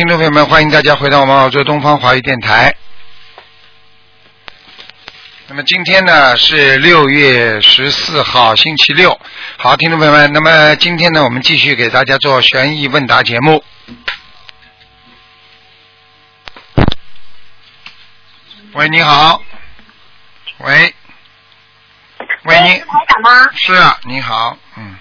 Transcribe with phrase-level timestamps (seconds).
[0.00, 2.74] 听众朋友们，欢迎大家回到我们澳洲东方华语电台。
[5.46, 9.20] 那么今天呢是六月十四号，星期六。
[9.58, 13.62] 好，听众朋友们，那么今天呢，我们继续给大家做悬疑问答节目。
[18.72, 19.42] 喂，你好。
[20.60, 20.94] 喂。
[22.44, 22.82] 喂，你？
[23.54, 24.96] 是啊，你好，嗯。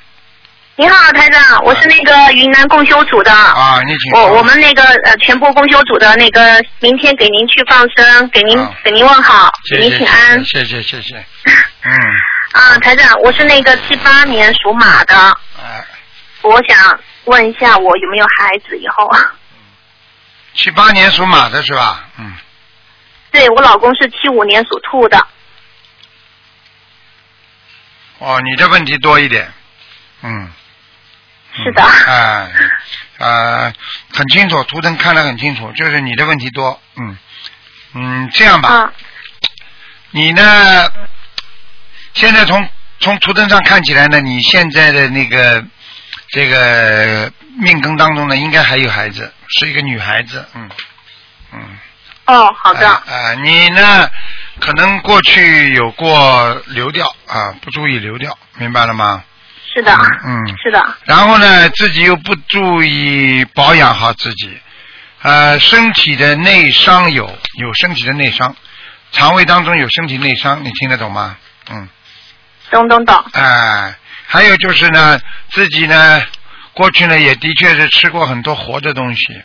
[0.80, 3.34] 你好，台长，我是那个云南共修组的。
[3.34, 4.14] 啊，你请。
[4.14, 10.46] 我我们那个呃全部共修组的那个，明天给您去放生，给您、啊给您问好，谢谢给您请安。
[10.46, 11.18] 谢谢谢谢。
[11.84, 11.92] 嗯，
[12.54, 15.86] 啊，台长，我是那个七八年属马的，哎，
[16.44, 19.12] 我想问一下，我有没有孩子以后？
[20.54, 22.08] 七八年属马的是吧？
[22.18, 22.34] 嗯，
[23.32, 25.28] 对我老公是七五年属兔的。
[28.20, 29.52] 哦，你的问题多一点，
[30.24, 30.50] 嗯。
[31.64, 31.84] 是的。
[31.84, 32.52] 哎，
[33.18, 33.74] 呃，
[34.14, 37.18] 很清楚，图腾看得很清楚，就是你的问题多，嗯
[37.94, 38.94] 嗯，这样吧，啊
[40.12, 40.88] 你呢，
[42.14, 42.68] 现在从
[43.00, 45.64] 从图腾上看起来呢，你现在的那个
[46.30, 50.70] 这个命根当中呢，应该还有孩子，是一个女孩子，嗯
[51.54, 51.78] 嗯。
[52.26, 52.88] 哦，好的。
[52.88, 54.10] 啊、呃你呢，
[54.60, 59.24] 可能过去有过流掉啊，不注意流掉，明白了吗？
[59.80, 59.94] 是的。
[60.26, 60.58] 嗯。
[60.62, 60.96] 是的。
[61.06, 64.58] 然后呢，自己又不注意保养好自己，
[65.22, 67.26] 呃，身体的内伤有
[67.60, 68.56] 有身体的内伤，
[69.12, 71.38] 肠胃当中有身体内伤，你听得懂吗？
[71.72, 71.88] 嗯。
[72.72, 73.16] 懂懂懂。
[73.34, 73.96] 哎、
[74.28, 75.20] 还有就是呢，
[75.50, 76.22] 自己呢，
[76.74, 79.42] 过去呢也的确是吃过很多活的东西，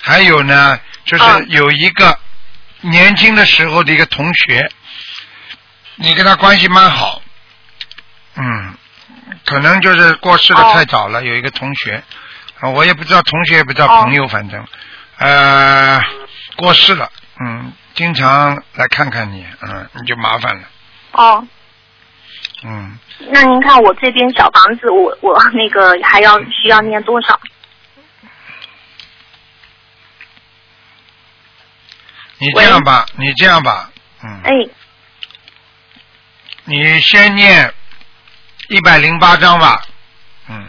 [0.00, 2.16] 还有呢，就是嗯有一个
[2.82, 4.70] 年轻的时候的一个同学，
[5.96, 7.20] 你跟他关系蛮好，
[8.36, 8.74] 嗯，
[9.44, 12.02] 可能就是过世的哦太早了，有一个同学，
[12.60, 14.64] 啊我也不知道同学也不知道哦朋友，反正，
[15.18, 16.00] 呃，
[16.56, 17.10] 过世了，
[17.44, 20.62] 嗯，经常来看看你，嗯，你就麻烦了，
[21.12, 21.46] 哦，
[22.64, 22.98] 嗯。
[23.30, 27.38] 那您看我这边小房子，我我那个还要需要念多少？
[32.38, 33.90] 你这样吧，你这样吧，
[34.24, 34.50] 嗯，哎，
[36.64, 37.72] 你先念
[38.72, 39.82] 一百零八章吧，
[40.48, 40.66] 嗯，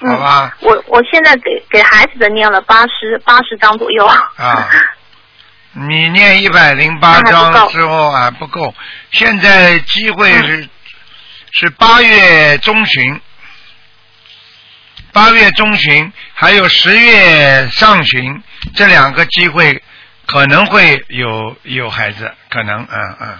[0.00, 4.04] 嗯好吧，我我现在给给孩子的念了八十八十张左右。
[4.04, 4.68] 啊，
[5.74, 8.74] 你念一百零八那还章之后还不够，
[9.12, 10.68] 现在机会是、
[11.52, 13.20] 是八月中旬，
[15.12, 18.42] 八月中旬还有十月上旬
[18.74, 19.80] 这两个机会
[20.26, 23.38] 可能会有有孩子，可能，嗯嗯。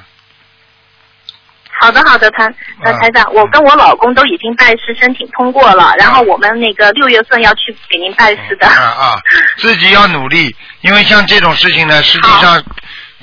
[1.82, 2.44] 好的好的，台
[2.84, 8.69] 呃啊台长，我跟我老公都已经拜师申请通过了，然后我们那个六月份要去给您拜师的。
[8.69, 9.15] 啊啊，
[9.59, 12.62] 自己要努力，因为像这种事情呢，实际上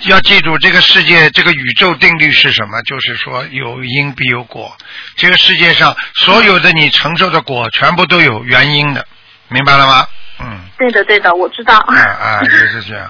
[0.08, 2.81] 要记住这个世界这个宇宙定律是什么？
[2.84, 4.76] 就是说有因必有果。
[5.16, 9.06] 这个世界上所有的你承受的果，全部都有原因的，
[9.47, 10.06] 明白了吗？
[10.41, 11.78] 嗯，对的对的，我知道。
[11.78, 13.09] 啊啊，就是这样？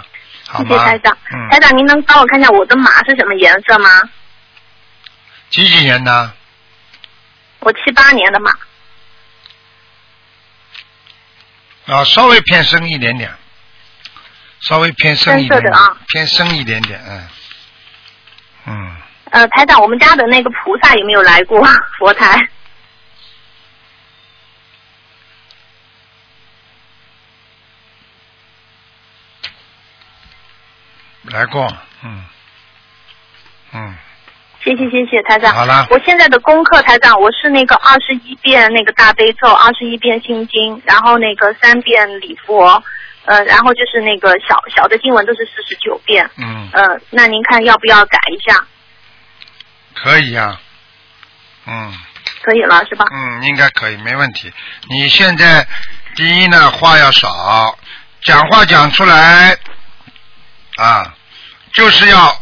[0.58, 1.16] 谢谢台长。
[1.32, 3.90] 嗯，台长，您能帮我看一下我的马是什么颜色吗？
[5.50, 6.34] 几几年的？
[7.60, 8.52] 我七八年的嘛。
[11.88, 13.34] 啊，稍微偏深一点点，
[14.60, 17.28] 稍微偏深一点啊偏深一点点，嗯，
[18.68, 18.96] 嗯。
[19.32, 21.64] 呃，台长，我们家的那个菩萨有没有来过
[21.98, 22.50] 佛台？
[31.24, 31.68] 来过，
[32.02, 32.26] 嗯，
[33.74, 33.98] 嗯，
[34.64, 35.54] 谢谢谢谢台长。
[35.54, 42.84] 好了我现在的功课，台长，我是那个二十一遍那个大悲咒，二十一遍心经，然后那个三遍礼佛，
[43.26, 46.30] 呃，然后就是那个小小的经文都是四十九遍。
[46.38, 48.66] 嗯，呃，那您看要不要改一下？
[49.96, 50.60] 可以呀、
[51.66, 51.94] 嗯
[52.42, 53.06] 可以了是吧？
[53.12, 54.52] 嗯，应该可以，没问题。
[54.90, 55.68] 你现在
[56.16, 57.78] 第一呢，话要少，
[58.24, 59.58] 讲话讲出来
[60.78, 61.14] 啊，
[61.74, 62.42] 就是要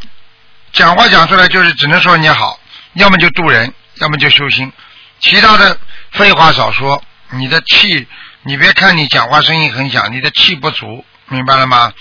[0.77, 2.59] 讲话讲出来，就是只能说你好，
[2.93, 4.71] 要么就渡人，要么就修心，
[5.19, 5.75] 其他的
[6.11, 7.03] 废话少说。
[7.31, 8.07] 你的气，
[8.43, 11.91] 你别看你讲话声音很响，你的气不足，明白了吗？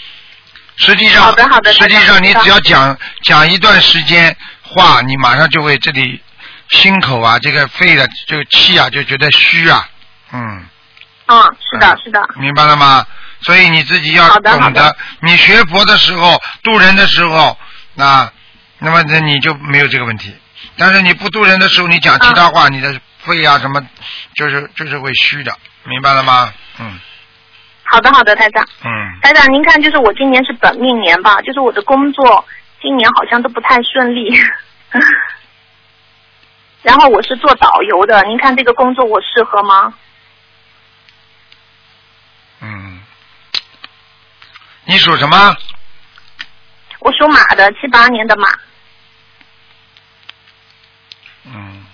[0.76, 6.20] 实际上，好的好的实际上你只要讲讲一段时间话，你马上就会这里
[6.68, 9.88] 心口啊，这个肺的这个气啊，就觉得虚啊，
[10.32, 10.66] 嗯，
[11.28, 13.06] 嗯，是的嗯，是的，明白了吗？
[13.40, 17.58] 所以你自己要懂得，你学佛的时候、渡人的时候，
[17.94, 18.30] 那
[18.78, 20.34] 那么那你就没有这个问题。
[20.78, 23.80] 但是你不渡人的时候，你讲其他话，你的肺啊什么，
[24.34, 26.52] 就是就是会虚的，明白了吗？
[26.78, 26.98] 嗯，
[27.84, 28.66] 好的好的，台长。
[28.84, 32.44] 嗯，台长，您看，就是我今年是本命年吧，就是我的工作
[32.82, 34.28] 今年好像都不太顺利。
[36.82, 39.94] 然后我是做导游的，您看这个工作我适合吗？
[42.60, 43.00] 嗯，
[44.84, 45.56] 你属什么？
[47.00, 48.48] 我属马的，七八年的马。
[51.44, 51.86] 嗯，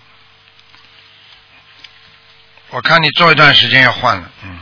[2.72, 4.58] 我看你做一段时间要换了，嗯，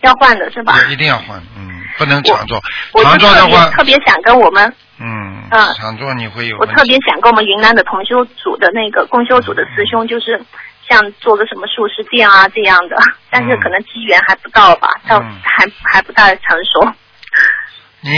[0.00, 0.78] 要换的是吧？
[0.82, 2.60] 也一定要换，嗯，不能常做，
[2.92, 6.66] 我常做的话，特别想跟我们，嗯，嗯常做你会有我。
[6.66, 10.42] 特别想跟我们云南的同修组的那个共修组的师兄，就是
[10.88, 12.96] 像做个什么素食店啊这样的，
[13.30, 16.92] 但是可能机缘还不到吧，到嗯还还不大成熟。
[18.00, 18.10] 你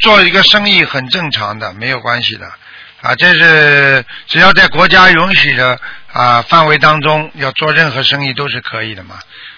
[0.00, 2.46] 做一个生意很正常的，没有关系的，
[3.02, 5.78] 啊，这是只要在国家允许的
[6.16, 9.16] 啊范围当中，要做任何生意都是可以的嘛。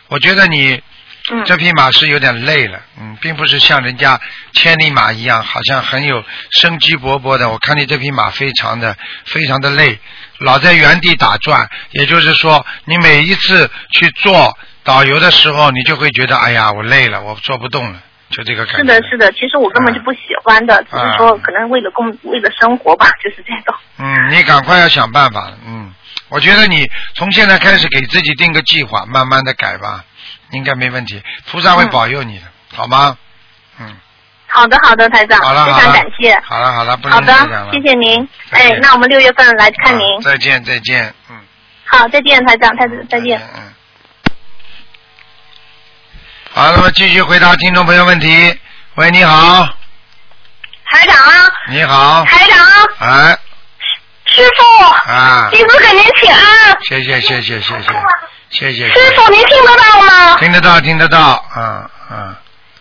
[0.08, 0.82] 我觉得你
[1.31, 4.19] 嗯，这匹马是有点累了，嗯，并不是像人家
[4.55, 7.50] 千里马一样，好像很有生机勃勃的。
[7.50, 8.96] 我看你这匹马非常的
[9.26, 9.99] 非常的累，
[10.38, 11.69] 老在原地打转。
[11.90, 18.00] 也就是说，你每一次去做导游的时候，你就会觉得，哎呀，我累了，我做不动了，
[18.31, 18.78] 就这个感觉。
[18.78, 23.76] 是的，是的，其实我根本就不喜欢的，只是说可能为了工为了生活吧，就是这种。
[23.99, 25.52] 嗯，你赶快要想办法。
[25.66, 25.93] 嗯，
[26.28, 30.04] 我觉得你从现在开始给自己定个计划，慢慢的改吧，
[30.50, 31.22] 应该没问题。
[31.50, 32.44] 菩萨会嗯保佑你的，
[32.75, 33.16] 好吗？
[33.80, 33.96] 嗯，
[34.46, 36.38] 好的，好的，台长，非好了好了，常感谢。
[36.44, 37.32] 好了好了，不好的
[37.72, 38.28] 谢谢您。
[38.50, 40.20] 哎那我们六月份来看您。
[40.22, 41.36] 再见再见，嗯。
[41.84, 43.40] 好，再见，台长，台长，再见。
[43.56, 43.62] 嗯。
[46.52, 48.58] 好，那么继续回答听众朋友问题。
[48.96, 49.64] 喂，你好，
[50.90, 52.66] 台长啊，你好，台长，
[52.98, 53.38] 哎
[54.38, 56.79] 师傅，啊，弟子给您请安。
[56.82, 57.76] 谢谢谢谢谢
[58.50, 60.37] 谢谢谢，师傅，您听得到吗？
[60.38, 62.37] 听得到听得到，嗯嗯，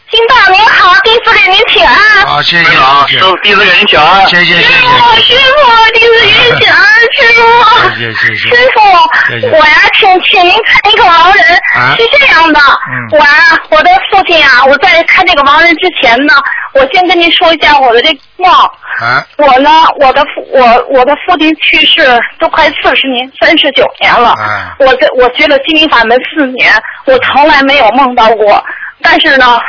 [0.09, 1.95] 听到，您好，弟子给您请安。
[2.25, 2.71] 好，谢谢谢
[3.07, 4.25] 师傅，弟子给您请安。
[4.27, 6.81] 谢谢谢师傅，师傅，弟子给您请安，
[7.11, 7.89] 师傅。
[7.89, 8.79] 谢谢谢谢师傅
[9.27, 11.43] 谢谢，我呀，请请您看一个亡人，
[11.75, 16.33] 啊是这样的，嗯我呀，我的父亲啊，我在看这个亡人之前呢，
[16.73, 18.49] 我先跟您说一下我的这个梦。
[18.49, 19.69] 啊我呢，
[19.99, 24.29] 我的父我我的父亲去世都快四十年，三十九年了。
[24.29, 26.71] 啊我在我学了心灵法门四年，
[27.05, 28.63] 我从来没有梦到过。
[28.99, 29.59] 但是呢，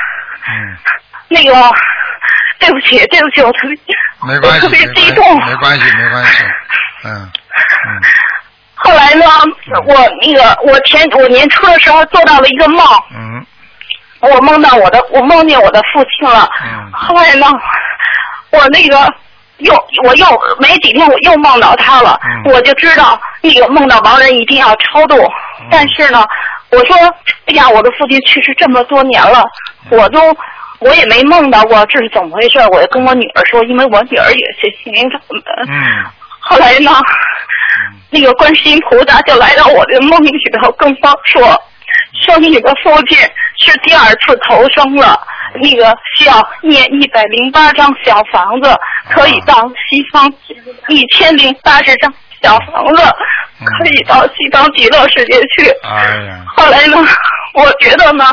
[0.50, 0.76] 嗯，
[1.28, 1.52] 那个
[2.58, 3.76] 对不起，对不起，我特别
[4.26, 5.46] 没关系，特别没激动。
[5.46, 6.44] 没关系没关系，
[7.04, 8.02] 嗯嗯
[8.80, 9.24] 后来呢，
[9.86, 12.84] 我那个我前我年初的时候做到了一个梦，
[13.14, 13.44] 嗯
[14.20, 16.48] 我梦到我的我梦见我的父亲了。
[16.64, 17.46] 嗯后来呢，
[18.50, 19.12] 我那个
[19.58, 19.74] 又
[20.04, 20.26] 我又
[20.60, 25.16] 没几天我又梦到他了，嗯我就知道那个梦到亡人一定要超度。
[25.60, 26.24] 嗯但是呢，
[26.70, 26.96] 我说，
[27.46, 29.44] 哎呀，我的父亲去世这么多年了，
[29.90, 30.20] 我都。
[30.80, 35.42] 我也没梦到过这是怎么回事，我就跟我女儿说，因为我女儿也是心灵法门。
[35.68, 36.04] 嗯
[36.38, 36.92] 后来呢，
[38.10, 40.30] 那个观世音菩萨就来到我的梦里
[40.62, 41.60] 头，跟我说，
[42.24, 43.18] 说你的父亲
[43.58, 45.20] 是第二次投生了，
[45.60, 48.72] 那个需要念一百零八张小房子，
[49.10, 49.54] 可以到
[49.90, 50.32] 西方
[50.86, 53.02] 一千零八十张小房子，
[53.80, 55.70] 可以到西方极乐世界去。
[55.82, 56.96] 哎呀，后来呢，
[57.54, 58.24] 我觉得呢，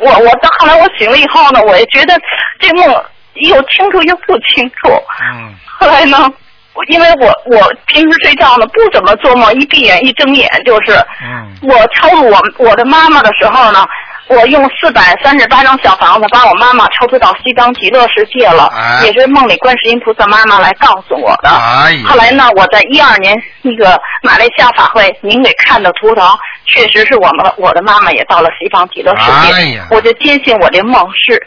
[0.00, 2.14] 我我到后来我醒了以后呢，我也觉得
[2.58, 2.86] 这梦
[3.34, 4.88] 又清楚又不清楚。
[5.32, 6.30] 嗯后来呢，
[6.74, 7.26] 我因为我
[7.56, 10.92] 我平时睡觉呢不怎么做梦，一闭眼一睁眼就是。
[11.22, 13.86] 嗯我超度我我的妈妈的时候呢，
[14.30, 21.50] 我用四百三十八张小房子把我妈妈超度到西方极乐世界了，哎也是梦里观世音菩萨妈妈来告诉我的。
[21.50, 26.24] 哎后来呢，我在一二年那个马来西亚法会，您给看的图腾，
[26.66, 31.44] 确实是我们我的妈妈也到了西方极乐世界，哎我就坚信我这梦是。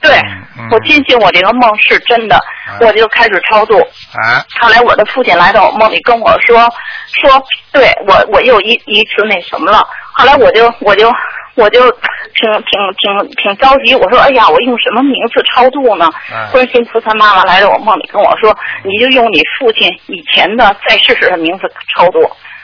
[0.00, 0.12] 对，
[0.70, 2.36] 我坚信我这个梦是真的，
[2.68, 3.80] 哎我就开始超度。
[4.22, 6.60] 哎后来我的父亲来到我梦里跟我说，
[7.20, 7.42] 说
[7.72, 9.82] 对我我又一一次那什么了。
[10.12, 11.10] 后来我就我就
[11.58, 16.08] 我就挺挺挺挺着急，我说哎呀，我用什么名字超度呢？
[16.32, 22.20] 哎观世音菩萨妈妈来到我梦里跟我说，你就用你父亲以前的在世时的名字超度。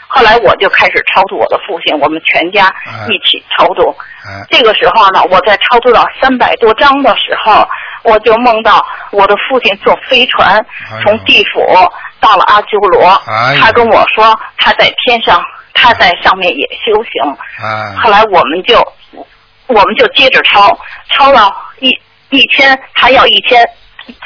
[0.06, 3.94] 后来我就开始超度我的父亲，我们全家哎一起超度。
[4.24, 7.66] 哎这个时候呢，我在超度到三百多章的时候，
[8.04, 11.60] 我就梦到我的父亲坐飞船哎从地府
[12.20, 15.42] 到了阿修罗哎，他跟我说他在天上，
[15.75, 17.37] 他在上面也修行。
[17.62, 18.78] 哎后来我们就
[19.66, 20.78] 我们就接着抄，
[21.11, 21.90] 抄了一
[22.31, 23.64] 一千，他要一千，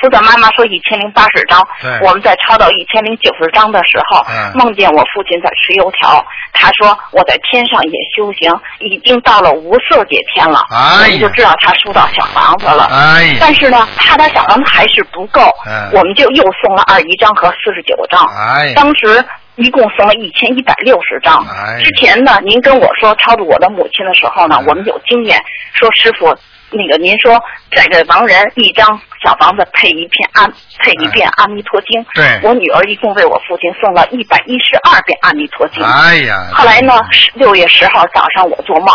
[0.01, 1.61] 菩萨妈妈说一千零八十张，
[2.03, 6.25] 我们在抄到一千零九十张的时候，嗯梦见我父亲在吃油条。
[6.53, 12.89] 他说我在天上也修行，已经到了无色界天了，我们就知道他收到小房子了。
[12.91, 18.27] 哎，但是呢，他的小房子还是不够，嗯我们就又送了二一张和四十九张。
[18.27, 19.25] 哎，当时
[19.59, 21.45] 一共送了一千一百六十张。
[21.47, 25.39] 哎之前呢，您跟我说超度我的母亲的时候呢嗯，我们有经验，
[25.75, 26.27] 说师傅，
[26.71, 27.39] 那个您说
[27.71, 28.87] 这个亡人一张
[29.23, 30.47] 小房子配一片阿
[30.79, 32.05] 配一遍阿弥陀经。
[32.15, 35.83] 对我女儿一共为我父亲送了一百一十二遍阿弥陀经。
[35.83, 36.95] 哎呀，后来呢，
[37.35, 38.89] 六月十号早上我做梦，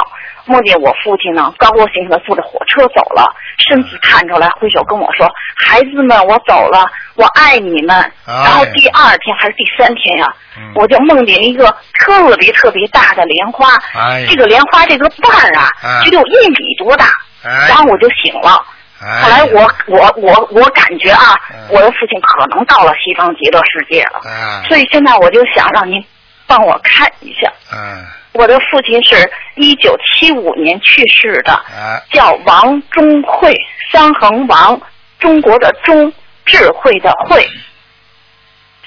[0.45, 6.85] 梦见我父亲呢高高兴兴的坐着火车走了，身子探出来挥手跟我说：“孩子们，我走了，
[7.15, 7.95] 我爱你们。
[8.25, 17.05] 哎然后第二天还是第三天呀，嗯我就梦见一个特别特别大的莲花，哎这个莲花这个瓣儿啊，哎只有一米多大，
[17.43, 18.63] 哎然后我就醒了。
[19.01, 26.03] 哎后来我我我我感觉啊嗯，我的父亲可能到了西方极乐世界了，哎所以现在我就想让您
[26.47, 27.51] 帮我看一下。
[27.73, 33.55] 嗯我的父亲是一九七五年去世的，哎叫王中慧，
[33.91, 34.81] 三横王，
[35.19, 36.11] 中国的中，
[36.45, 37.47] 智慧的慧。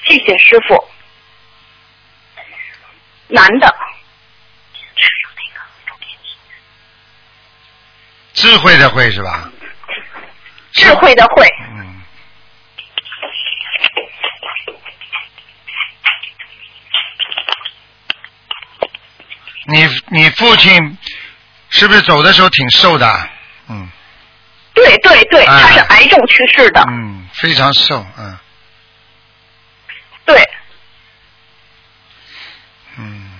[0.05, 0.83] 谢谢师傅。
[3.29, 3.75] 男的，
[8.33, 9.49] 智慧的慧是吧？
[10.73, 11.86] 智慧的慧，嗯，
[19.67, 20.97] 你你父亲
[21.69, 23.29] 是不是走的时候挺瘦的？
[23.69, 23.89] 嗯。
[24.73, 28.37] 对对对，哎他是癌症去世的，嗯，非常瘦，嗯。
[30.25, 30.49] 对，
[32.97, 33.31] 嗯。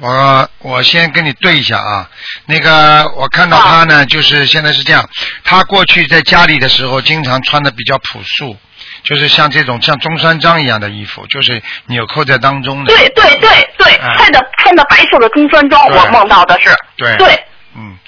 [0.00, 2.10] 我我先跟你对一下啊，
[2.46, 5.08] 那个我看到他呢，就是现在是这样，
[5.44, 8.56] 他过去在家里的时候经常穿的比较朴素，
[9.04, 12.94] 就是像这种像中山装一样的衣服，就是纽扣在当中的。
[12.94, 14.16] 对对对对，哎。
[14.16, 17.14] 穿的穿的白色的中山装，我梦到的是，对。
[17.16, 17.44] 对，
[17.76, 17.98] 嗯，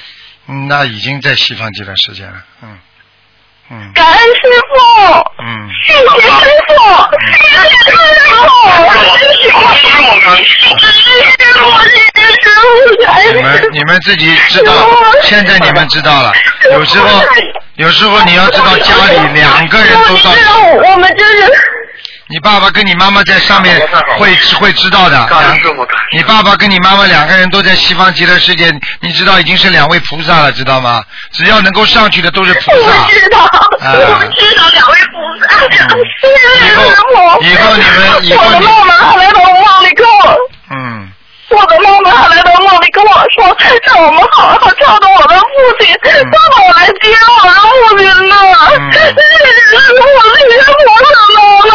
[0.48, 2.78] 嗯，那已经在西方这段时间了，嗯，
[3.70, 4.22] 嗯，感恩师
[4.68, 4.74] 傅，
[5.42, 6.04] 嗯，谢谢师
[6.66, 6.72] 傅，
[7.20, 7.96] 谢谢师傅，
[8.94, 9.56] 谢谢师傅，
[11.82, 11.94] 谢谢
[12.32, 13.68] 师傅，感恩你们师傅。
[13.70, 14.72] 你们自己知道，
[15.24, 16.32] 现在你们知道了，
[16.72, 17.22] 有时候
[17.76, 21.52] 有时候你要知道家里两个人都到你知，道我我们就是
[22.28, 23.78] 你爸爸跟你妈妈在上面
[24.18, 25.28] 会会知道的，
[26.12, 28.68] 你爸爸跟你妈妈两个人都在西方极乐世界，
[29.00, 31.04] 你知道已经是两位菩萨了，知道吗？
[31.32, 33.06] 只要能够上去的都是菩我萨。
[33.08, 35.64] 知道，啊我们知道两位菩萨，
[36.66, 36.82] 以后。
[37.42, 40.06] 以后你们以后我的你妈妈还来到梦里跟
[41.48, 45.44] 我，的妈妈还来到梦里跟我说，让我们好好照顾我的父
[45.80, 48.34] 亲，帮我来接我的父亲呢。
[48.68, 49.98] 嗯谢谢师傅，
[50.36, 51.68] 谢谢菩萨妈妈。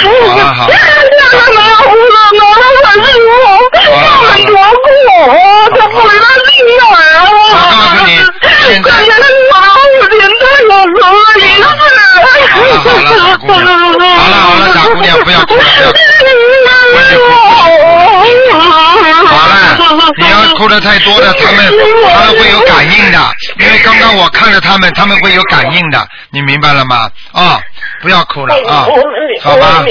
[0.00, 2.42] 好了好了谢谢没有菩萨妈
[2.82, 3.38] 妈，师傅，
[3.80, 4.84] 我们多苦
[5.20, 5.32] 啊，
[5.74, 7.22] 这不知道去哪儿啊。
[7.30, 8.08] 我告诉你
[8.66, 9.16] 现在关键是
[9.50, 11.49] 我父亲他有什么离世。
[11.80, 13.64] 好了好了大姑娘
[14.16, 17.40] 好了好了大姑娘不要哭了不要哭了
[19.26, 19.54] 好了，
[20.18, 21.72] 你要哭的太多了，他们
[22.12, 23.18] 他们会有感应的，
[23.58, 27.08] 因为刚刚我看着他们，他们会有感应的，你明白了吗？
[27.32, 27.60] 啊、
[28.02, 28.86] 不要哭了啊，
[29.42, 29.84] 好吧。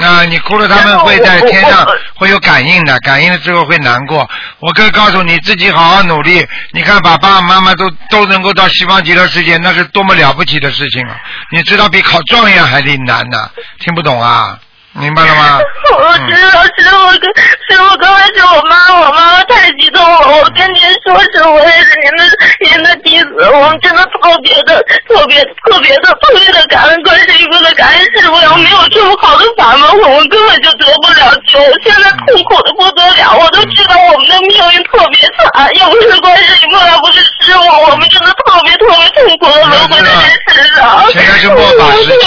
[0.00, 4.28] 那你哭了，他们会在天上会有感应的，感应了之后会难过。
[4.60, 11.16] 我可以告诉你自己好好努力，你看把爸爸妈妈都都能够到西方极乐世界，那是多么了不起的事情啊！
[11.50, 13.50] 你知道比考状元还得难呢、
[13.80, 14.58] 听不懂啊？
[14.92, 15.60] 明白了吗？
[15.94, 17.30] 我知道，师傅跟
[17.70, 20.26] 师傅刚才是我妈，我妈妈太激动了。
[20.26, 22.24] 我跟您说，是我也是您的
[22.66, 28.40] 您的弟子，我们真的特别的、特别、特别的、特别的感恩观世音菩萨，感恩师傅。
[28.42, 31.60] 要没有这么好的法门，我们根本就得不了救。
[31.86, 35.22] 现在痛苦的不得了，我都知道我们的命运特别
[35.54, 41.06] 惨，要不是观世音菩萨，不是师傅，我真的特别特别痛苦的轮回在这世上。
[41.12, 42.26] 现在是末法时期。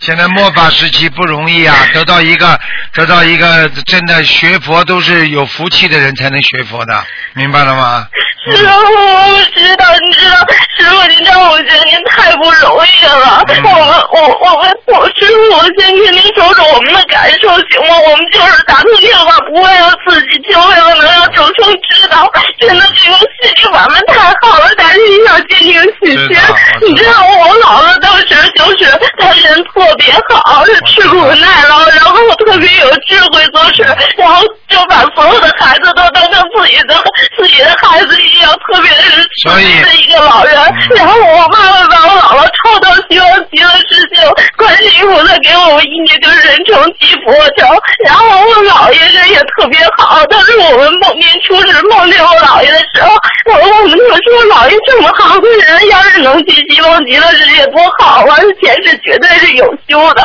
[0.00, 2.58] 现在末法时期不容易啊， 得到一个
[2.92, 8.08] 得到一个真的学佛都是有福气的人才能学佛的，明白了吗？
[8.44, 10.36] 师傅，我知道，你知道，
[10.76, 13.44] 师傅，您知道，我觉得您太不容易了。
[13.46, 17.96] 嗯我们，我，我们，我师傅，我先跟您说说我们的感受，行吗？
[18.02, 26.36] 我们就是打通电话，不为了自己，就为了能让众生知道，真的这个心灵法门太好了，大家一定要坚定信心。
[26.82, 30.12] 你知道，我姥姥当时就是她人特别
[30.44, 33.82] 好，是吃苦耐劳，然后特别有智慧做事，
[34.16, 36.96] 然后就把所有的孩子都当成自己的
[37.38, 39.02] 自己的孩子一要特别的
[39.42, 40.54] 所以的一个老人。
[40.96, 44.22] 然后我妈妈把我姥姥抽到希望极了事情，
[44.56, 47.68] 观以后再给我们一年就人成即佛成。
[48.04, 53.10] 然后我姥爷人也特别好，但是我们梦年初时梦见我姥爷的时候，
[53.46, 58.36] 我我们就说姥爷这么好的人，要是能去西望极乐世界多好啊！
[58.62, 60.22] 前世绝对是有修的。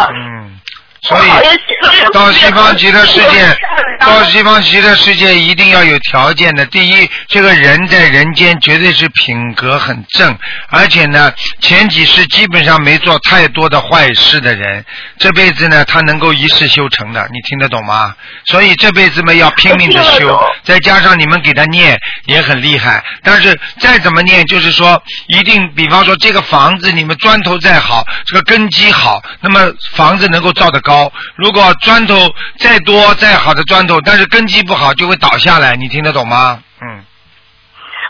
[1.01, 1.30] 所以
[2.12, 3.56] 到西方极乐世界，
[4.00, 6.66] 到西方极乐世界一定要有条件的。
[6.66, 10.38] 第一，这个人在人间绝对是品格很正，
[10.70, 14.84] 而且呢，前几世基本上没做太多的坏事的人，
[15.18, 18.13] 这辈子呢，他能够一世修成的，你听得懂吗？
[18.46, 30.97] 所以这辈子嘛，要拼命的修再加上你们给他念也很厉害，但是再怎么念，就是说一定，比方说这个房子你们砖头再好，这个根基好，那么房子能够造得高。
[31.36, 32.16] 如果砖头
[32.60, 35.75] 再多再好的砖头，但是根基不好，就会倒下来。
[35.75, 36.60] 你听得懂吗？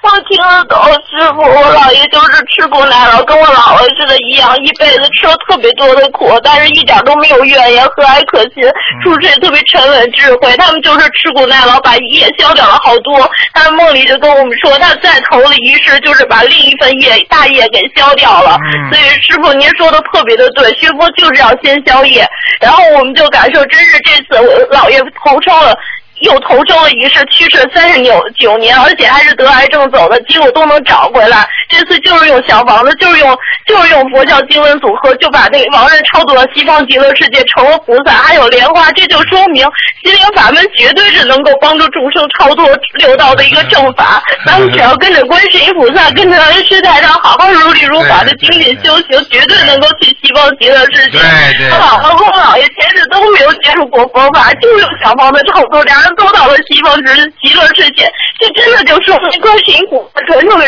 [0.04, 0.08] 嗯。
[0.08, 8.64] 我听得懂，师傅，我姥爷就是吃苦耐劳，跟我姥姥似的一样，一辈子吃了特别多的苦，但是一点都没有怨言，和蔼可亲，
[9.04, 10.56] 处事也特别沉稳智慧。
[10.58, 13.30] 他们就是吃苦耐劳，把业消掉了好多。
[13.54, 18.58] 他们梦里就跟我们说，他在投了一世，就是把另一份业大业给消掉了。
[18.74, 22.26] 嗯所以师傅您说的特别的对，学佛就是要先消业。
[22.62, 25.78] 然后我们就感受，真是这次我姥爷投生了。
[26.22, 31.48] 又投生了一世，去世三十九九年，而且还是得癌症走的，结果都能找回来。
[31.70, 39.66] 这次就是用小房子，就是用就是用佛教经文组合，就把那个亡人超度到西方极乐世界，成了菩萨，还有莲花，这就说明
[40.04, 44.22] 心灵法门绝对是能够帮助众生超度六道的一个正法。
[44.46, 51.20] 咱们只要跟着观世音菩萨，跟着师太上，好好如理如法的精进修行，绝对能够去西方极乐世界。
[51.20, 57.12] 对对我姥姥和我姥爷前世都没有接触过佛法，就用小房子超度，两人都到了西方极
[57.44, 58.08] 极乐世界。
[58.40, 60.64] 这真的就说明观世音菩萨传授的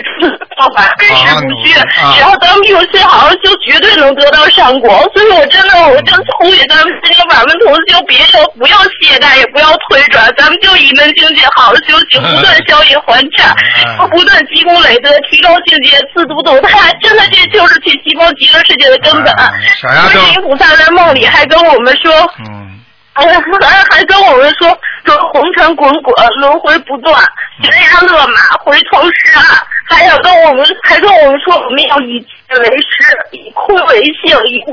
[0.57, 1.71] 方法，真实不虚。
[1.79, 4.89] 啊只要咱们用心好好修，绝对能得到善果。
[5.13, 13.53] 所以我真的，我真呼吁咱们心灵法门同修，别要不要懈怠，也不要退转，咱们就一门精进，好好修行，不断消业还债，
[13.85, 16.91] 嗯不断积功累德，提高境界，自度度他。
[17.01, 19.33] 真的，这就是去西方极乐世界的根本。
[19.81, 22.11] 观世音菩萨在梦里还跟我们说。
[22.39, 22.68] 嗯。
[23.13, 24.67] 哎呀，还还跟我们说
[25.05, 27.21] 说红尘滚滚，轮回不断，
[27.61, 29.43] 悬崖勒马，回头是岸。
[29.89, 34.63] 还要跟我们，还跟我们说我们要以智为师，以哭为性，以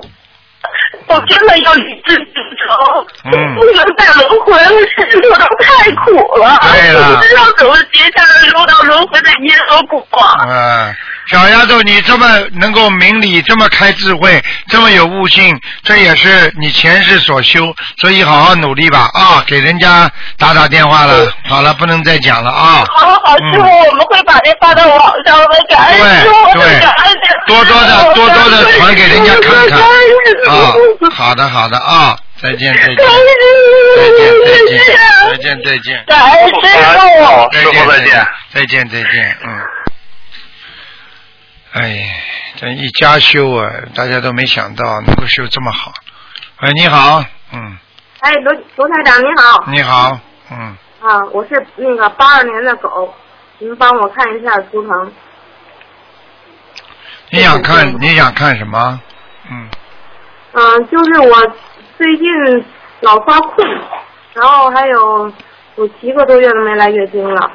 [1.07, 4.70] 我真的要以智自成，嗯不能再轮回了，
[6.61, 10.06] 对了不知道怎么接下来入到轮回的因和果。
[10.48, 10.94] 嗯，
[11.28, 19.42] 小丫头，你这么能够明理，这么开智慧，这么有悟性，这也是你前世所修，所以好好努力吧啊！
[19.46, 22.85] 给人家打打电话了，好了，不能再讲了啊！
[22.94, 27.14] 好好好，师傅，我们会把这发到网上我们，感恩对师傅，对感恩
[27.46, 30.54] 多多的多多的传给人家看看啊！
[30.54, 30.74] 啊
[31.14, 32.96] 好的好的啊，再见再见
[33.96, 34.83] 再见再见
[35.29, 36.05] 再见再见。
[37.53, 39.49] 再见再见再见再见嗯。
[41.72, 42.09] 哎，
[42.57, 45.92] 这一家修啊，大家都没想到能够修这么好。
[46.62, 47.22] 喂，你好，
[47.53, 47.77] 嗯，
[48.20, 50.18] 哎，罗罗台长你好，你好，
[50.51, 53.14] 嗯，啊，我是那个八二年的狗，
[53.59, 55.12] 您帮我看一下图腾。
[57.31, 59.01] 你想看你想看什么？
[59.51, 59.68] 嗯，
[60.53, 61.37] 嗯、就是我
[61.96, 62.26] 最近
[63.00, 63.66] 老发困，
[64.35, 65.32] 然后还有
[65.76, 67.52] 有七个多月都没来月经了。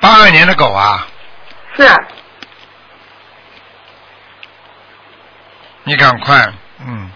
[0.00, 1.06] 八二年的狗啊，
[1.76, 1.88] 是，
[5.84, 7.10] 你赶快，嗯，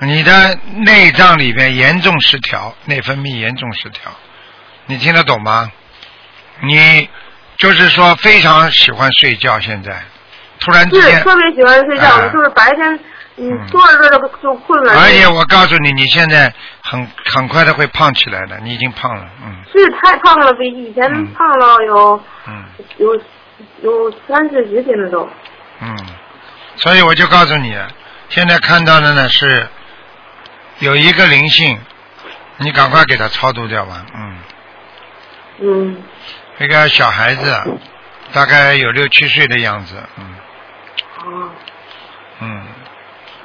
[0.00, 0.54] 你的
[0.84, 4.10] 内脏里边严重失调，内分泌严重失调，
[4.86, 5.70] 你听得懂吗？
[6.60, 7.10] 你
[7.58, 10.02] 就是说非常喜欢睡觉，现在。
[10.60, 12.94] 突然之间，是特别喜欢睡觉，哎就是白天
[13.36, 13.66] 嗯嗯。
[13.68, 14.92] 坐着坐着就困了。
[15.00, 19.54] 而且我告诉你，你现在很很快的会胖起来的，你已经胖了，嗯。
[19.72, 22.64] 是太胖了，比以前嗯胖了有、嗯。
[22.98, 23.14] 有
[23.82, 25.28] 有三四十斤了都。
[25.80, 25.96] 嗯，
[26.76, 27.76] 所以我就告诉你，
[28.28, 29.68] 现在看到的呢是
[30.78, 31.78] 有一个灵性，
[32.58, 34.38] 你赶快给它超度掉吧，嗯。
[35.58, 36.02] 嗯，
[36.58, 37.78] 一个小孩子，
[38.32, 40.34] 大概有六七岁的样子，嗯
[41.24, 41.50] 哦，
[42.40, 42.66] 嗯，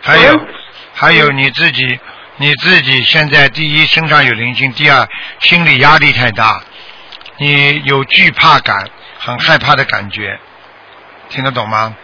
[0.02, 0.48] 还有
[0.94, 2.00] 还有你自己，
[2.38, 5.08] 你自己现在第一身上有灵性，第二
[5.40, 6.62] 心理压力太大，
[7.38, 10.40] 你有惧怕感，很害怕的感觉，
[11.30, 11.96] 听得懂吗？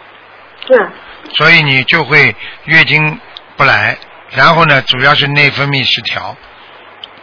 [0.66, 0.90] 是，
[1.36, 3.18] 所以你就会月经
[3.56, 3.96] 不来，
[4.32, 6.36] 然后呢，主要是内分泌失调。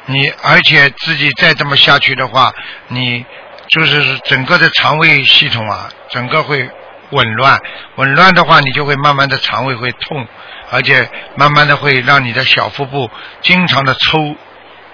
[0.07, 2.53] 你而且自己再这么下去的话，
[2.89, 3.25] 你
[3.67, 6.69] 就是整个的肠胃系统啊，整个会
[7.11, 7.59] 紊乱，
[7.95, 10.27] 紊乱的话，你就会慢慢的肠胃会痛，
[10.71, 13.09] 而且慢慢的会让你的小腹部
[13.41, 14.35] 经常的抽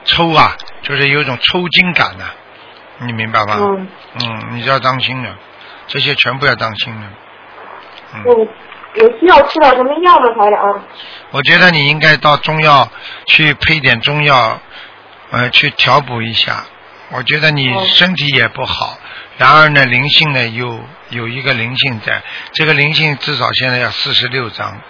[0.05, 2.25] 抽啊，就是有一种抽筋感呐、
[2.99, 3.57] 你明白吗？
[3.59, 3.87] 嗯，
[4.21, 5.35] 嗯，你就要当心了，
[5.87, 7.01] 这些全部要当心了。
[8.13, 10.83] 嗯，我我需要吃点什么药吗，台长？
[11.31, 12.89] 我觉得你应该到中药
[13.25, 14.59] 去配点中药，
[15.31, 16.65] 呃，去调补一下。
[17.13, 17.83] 我觉得你哦。
[17.85, 18.97] 身体也不好，
[19.37, 22.21] 然而呢，灵性呢又有一个灵性在，
[22.53, 24.81] 这个灵性至少现在要四十六章，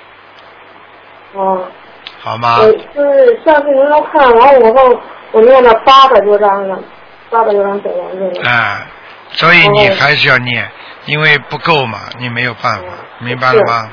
[1.34, 1.67] 哦，
[2.21, 2.60] 好吗？
[2.60, 6.79] 我就是上次您都看完我后，我念了八百多张了，
[7.29, 8.49] 八百多张小王子了。
[8.49, 8.86] 啊，
[9.31, 10.69] 所以你哦还是要念，
[11.05, 12.84] 因为不够嘛，你没有办法，
[13.19, 13.89] 明白了吗？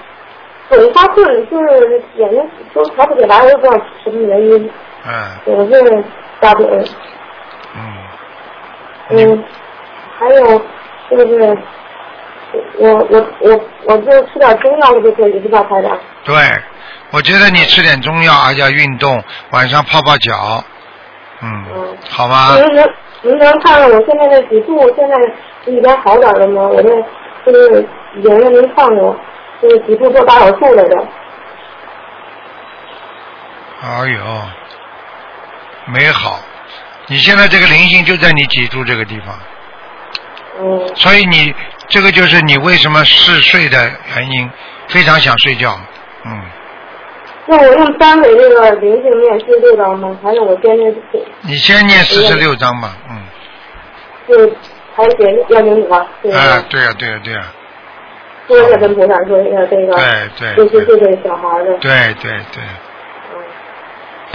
[0.70, 4.70] 我发困就是眼睛都抬不起来，我也不知道什么原因，
[5.06, 5.30] 嗯。
[5.46, 6.04] 我是
[6.40, 6.66] 大腿，
[7.74, 7.80] 嗯，
[9.10, 9.44] 嗯，
[10.18, 10.58] 还有
[11.10, 11.58] 就是
[12.78, 15.98] 我我我我就吃点中药就可以，是吧，台长？
[16.24, 16.34] 对，
[17.10, 20.62] 我觉得你吃点中药，而且要运动，晚上泡泡脚，
[21.42, 22.56] 嗯嗯，好吗？
[22.56, 22.88] 您能
[23.22, 25.16] 您能看看我现在的脊柱现在
[25.66, 26.62] 一边好点了吗？
[26.68, 26.90] 我这
[27.46, 29.16] 就是已经让您看过，
[29.62, 31.06] 就是脊柱做大手术来着。
[33.80, 34.20] 哎呦，
[35.86, 36.40] 没好，
[37.08, 39.38] 你现在这个灵性就在你脊柱这个地方，
[40.60, 41.54] 嗯所以你
[41.88, 44.50] 这个就是你为什么嗜睡的原因，
[44.88, 45.78] 非常想睡觉，
[46.24, 46.42] 嗯，
[47.46, 50.18] 那我用三给那个灵性念四十六章吗？
[50.22, 50.94] 还是我先念
[51.40, 53.22] 你先念四十六章吧，嗯，
[54.28, 54.54] 就
[54.94, 56.06] 还是给幺零五啊？
[56.22, 56.30] 对。
[56.32, 57.44] 啊？，对呀、对呀、对呀、
[58.46, 62.62] 说一下跟菩萨说一下这个，对对就是这个小孩的，对对对，
[63.32, 63.40] 嗯，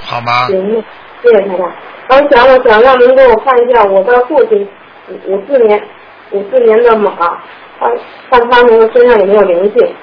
[0.04, 0.48] 好吗？
[0.48, 0.84] 行，
[1.22, 1.72] 谢谢台长。
[2.10, 4.68] 我想我想让您给我看一下我的父亲，
[5.08, 5.82] 五五四年
[6.32, 7.12] 五四年的马，
[7.80, 7.90] 他
[8.30, 9.96] 看他那个身上有没有灵性，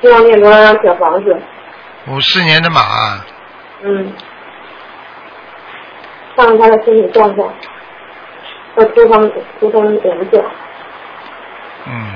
[0.00, 1.36] 需要念多少张小房子？
[2.08, 2.80] 五四年的马，
[3.82, 4.12] 嗯，
[6.36, 7.52] 看看他的身体状况
[8.76, 10.44] 和出生出生颜色。
[11.86, 12.06] 嗯，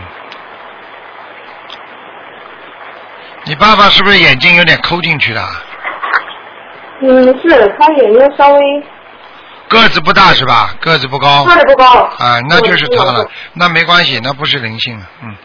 [3.44, 5.42] 你爸爸是不是眼睛有点抠进去的？
[7.00, 8.82] 嗯，是他眼睛稍微
[9.68, 10.74] 个子不大是吧？
[10.80, 11.44] 个子不高。
[11.44, 11.84] 个子不高。
[12.18, 13.28] 啊，那就是他了。
[13.54, 15.36] 那没关系，那不是灵性了，嗯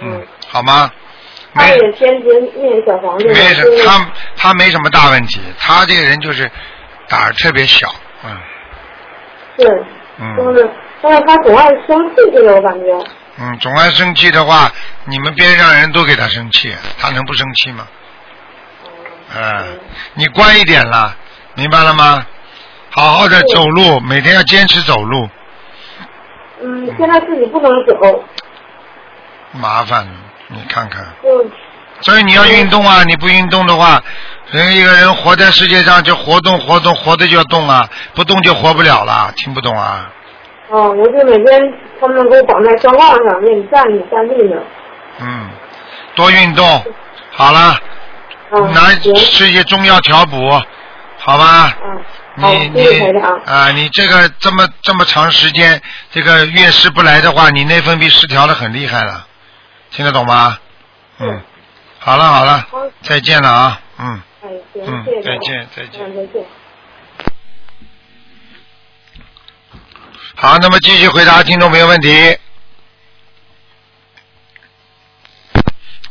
[0.00, 0.90] 嗯嗯，好吗？
[1.54, 6.48] 他没也先先念小房子没呢，什就是他他没什么大问题，他这个人就是
[7.08, 7.88] 胆儿特别小，
[8.22, 8.30] 嗯
[9.58, 9.74] 是，就
[10.18, 10.70] 嗯是，
[11.02, 12.86] 但是他总爱生气，这个我感觉。
[13.40, 14.70] 嗯，总爱生气的话，
[15.04, 17.88] 你们边上人都给他生气，他能不生气吗？
[19.34, 19.78] 嗯，
[20.14, 21.16] 你乖一点了，
[21.54, 22.24] 明白了吗？
[22.90, 25.28] 好好的走路，每天要坚持走路，
[26.62, 28.24] 嗯，现在自己不能走，
[29.52, 30.06] 麻烦，
[30.48, 31.04] 你看看。
[31.24, 31.50] 嗯
[32.00, 33.02] 所以你要运动啊！
[33.02, 34.00] 你不运动的话，
[34.52, 39.32] 人一个人活在世界上就活动活动，活着就要动啊，不动就活不了了。
[39.34, 40.08] 听不懂啊？
[40.68, 41.60] 哦，我就每天
[42.00, 44.56] 他们给我绑在双杠上，让你站着站立呢。
[45.18, 45.50] 嗯，
[46.14, 46.84] 多运动，
[47.32, 47.76] 好了，
[48.52, 50.36] 嗯，拿，吃一些中药调补，
[51.18, 51.76] 好吧？
[51.84, 52.00] 嗯，
[52.40, 53.40] 好，你谢谢台你长。
[53.44, 59.26] 啊，你这个这么这么长时间，这个月事不来的话，你内分泌失调的很厉害了，
[59.90, 60.58] 听得懂吗？
[61.18, 61.42] 嗯，
[61.98, 62.66] 好了好了，
[63.02, 64.22] 再见了啊，嗯
[64.74, 65.36] 嗯再。
[65.38, 66.04] 见再见。
[66.04, 66.44] 嗯，再见。
[70.36, 72.38] 好，那么继续回答听众朋友问题。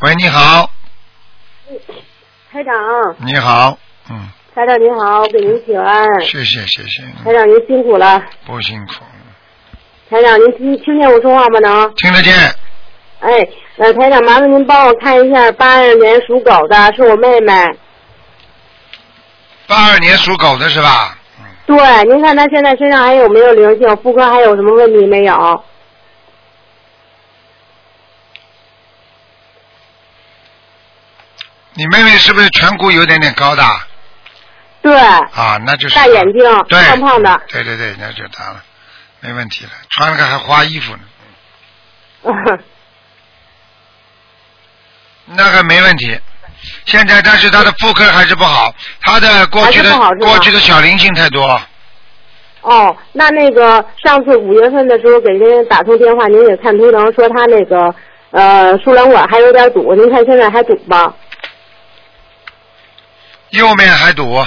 [0.02, 0.70] 喂，你好，
[2.52, 2.76] 台长，
[3.20, 6.04] 你好，嗯，台长您好，给您请安。
[6.20, 8.20] 谢谢谢谢，台长您辛苦了。
[8.44, 9.04] 不辛苦，
[10.10, 11.60] 台长您听听见我说话吗？
[11.60, 11.94] 能？
[11.98, 12.34] 听得见，
[13.20, 17.54] 哎，呃，台长，麻烦您帮我看一下八二年属狗的，是我妹妹。
[19.68, 21.16] 八二年属狗的是吧？
[21.40, 23.96] 嗯，对，您看她现在身上还有没有灵性？
[23.98, 25.64] 妇科还有什么问题没有？
[31.76, 33.64] 你妹妹是不是颧骨有点点高的？
[34.82, 37.42] 对，啊，那就是大眼睛，对，胖胖的。
[37.50, 38.64] 对对对，那就是她了，
[39.20, 41.00] 没问题了，穿了个还花衣服呢，
[45.26, 46.18] 那个没问题。
[46.86, 51.62] 现在，但是他的妇科还是不好，他的过去的过去的小灵性太多。
[52.62, 57.94] 哦，那那个上次五月份的时候给您打通电话，您也看图腾说他那个
[58.32, 61.14] 呃输卵管还有点堵，您看现在还堵吗？
[63.52, 64.44] 右面还堵，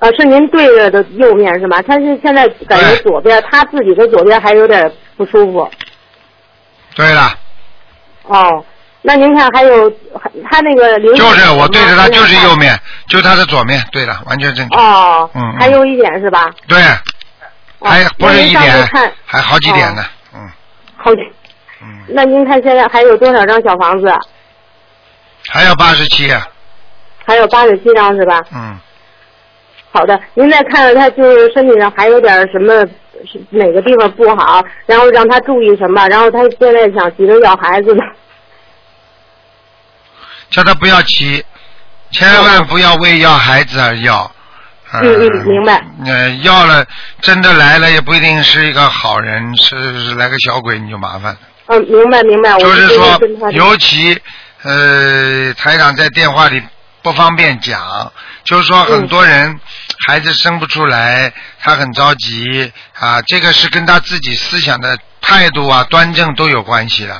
[0.00, 1.82] 呃，是您对着的右面是吗？
[1.82, 5.68] 他是现在感觉左边，他自己的左边还有点不舒服。
[6.94, 7.32] 对了，
[8.24, 8.64] 哦，
[9.02, 9.90] 那您看还有
[10.48, 12.54] 他那个灵就是我对着他就是右。
[12.56, 14.76] 面，就他的左面，对了，完全正确。
[14.76, 16.50] 哦，嗯嗯还有一点是吧？
[16.66, 16.80] 对，
[17.78, 18.88] 哦还不是一点，
[19.24, 20.04] 还好几点呢。
[20.34, 20.40] 嗯
[20.96, 21.20] 好几。
[21.80, 24.12] 嗯，那您看现在还有多少张小房子？
[25.48, 26.44] 还有八十七，啊
[27.24, 28.42] 还有八十七张是吧？
[28.52, 28.76] 嗯，
[29.90, 32.74] 好的，您再看看他就是身体上还有点什么
[33.26, 38.02] 是哪个地方不好，然后让他注意什么，然后他现在想急着要孩子呢。
[40.50, 41.44] 叫他不要急，
[42.10, 44.30] 千万不要为要孩子而要。
[44.90, 45.84] 嗯嗯明白。
[46.06, 46.82] 呃，要了
[47.20, 51.38] 真的来了也不一定是一个好人，是是来个小鬼你就麻烦了。
[51.66, 53.20] 嗯，明白明白，我就是说，
[53.52, 54.18] 尤其
[54.62, 56.62] 呃，台长在电话里
[57.02, 58.12] 不方便讲，
[58.44, 59.60] 就是说很多人
[60.06, 67.14] 孩子生不出来，他很着急啊，这个是跟他自己思想的态度啊、端正都有关系的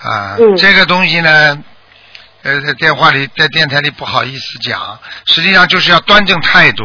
[0.00, 0.36] 啊。
[0.38, 1.62] 嗯这个东西呢，
[2.42, 6.84] 呃，在电话里、在电台里不好意思讲，实际上就是要端正态度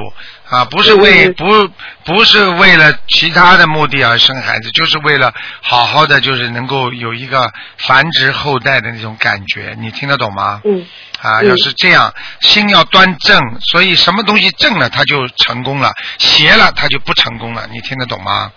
[0.54, 1.70] 啊，不是为嗯不
[2.14, 10.62] 不是为了其他的目的而生孩子，就是为了好好的，就是能够有一个繁殖后代的那种感觉，你听得懂吗？
[10.64, 10.86] 嗯
[11.22, 15.90] 啊，嗯要是这样，心要端正，所以什么东西正了，它就成功了；
[16.20, 17.68] 邪了，它就不成功了。
[17.72, 18.52] 你听得懂吗？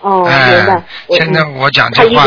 [0.00, 2.24] 哦，明哎白。，我现在我讲这话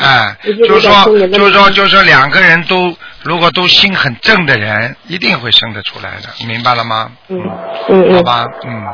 [0.00, 7.10] 哎，就是说就是说，就是说，两个人都如果都心很正的人，一定会生得出来的，明白了吗？
[7.28, 7.40] 嗯
[7.88, 8.84] 嗯嗯好吧，嗯，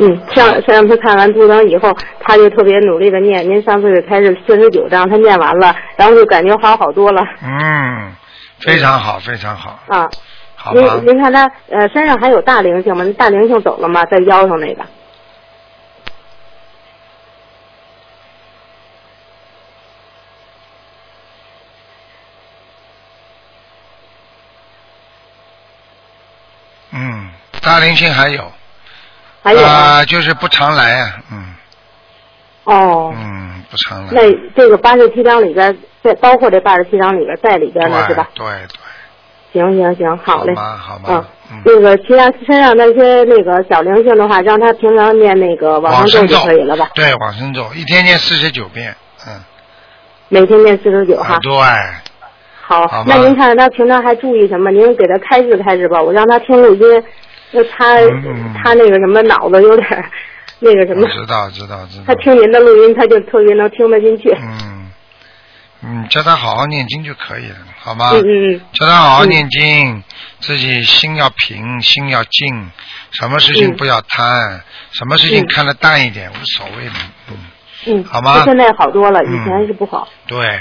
[0.00, 3.48] 嗯，上上次看完图腾以后，他就特别努力的念。
[3.48, 8.12] 您上次是开始四十九章，他念完了，然后就感觉好好多了嗯，
[8.58, 10.08] 非常好，非常好，啊。
[10.58, 13.04] 好吧您，您看他呃身上还有大灵性吗？
[13.06, 14.04] 那大灵性走了吗？
[14.06, 14.84] 在腰上那个。
[26.90, 27.28] 嗯，
[27.76, 28.40] 大灵性还有，
[29.42, 29.68] 还有啊
[30.00, 31.54] 啊，就是不常来啊，嗯
[32.64, 34.22] 哦，嗯，不常来，那
[34.56, 38.30] 这个八十七章里边，在包括这八十七章里边在里边呢是吧？
[38.34, 38.66] 对对
[39.52, 40.54] 对，行行行，好嘞。
[40.54, 40.76] 好吗？
[40.78, 46.88] 好嗯吗？，嗯，那个其他身上那些那个小灵性的话，让他平常念那个往往生咒就可以了吧？
[46.94, 49.38] 对，往生咒一天念四十九遍，嗯，
[50.30, 51.38] 每天念四十九哈啊，。
[51.42, 51.52] 对，
[52.62, 54.70] 好，好那您看看他平常还注意什么？
[54.70, 57.04] 您给他开示开示吧，我让他听录音，
[57.52, 57.96] 那他、
[58.62, 60.10] 他那个什么脑子有点
[60.58, 62.04] 那个什么，知道知道知道。
[62.06, 64.30] 他，听您的录音他就特别能听得进去。
[64.40, 64.90] 嗯，
[65.82, 68.10] 嗯，叫他好好念经就可以了，好吗？
[68.12, 70.02] 嗯嗯嗯，叫他好好念经，
[70.40, 72.70] 自己心要平，心要静，
[73.12, 75.46] 什么事情嗯不要贪，什么事情嗯。
[75.48, 76.92] 看得淡一点，无所谓的。
[77.30, 77.36] 嗯，
[77.86, 78.38] 嗯，好吗？
[78.38, 80.08] 他现在好多了，嗯以前是不好。
[80.26, 80.58] 对，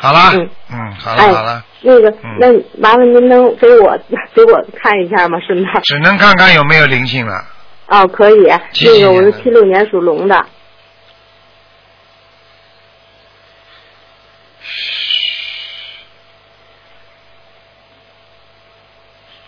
[0.00, 3.98] 好了，嗯嗯，好了哎好了，那个，嗯那麻烦您能给我
[4.34, 5.38] 给我看一下吗？
[5.46, 5.82] 顺便。
[5.82, 7.44] 只能看看有没有灵性了。
[7.88, 8.46] 哦，可以。
[8.82, 10.46] 那个我是七六年属龙的。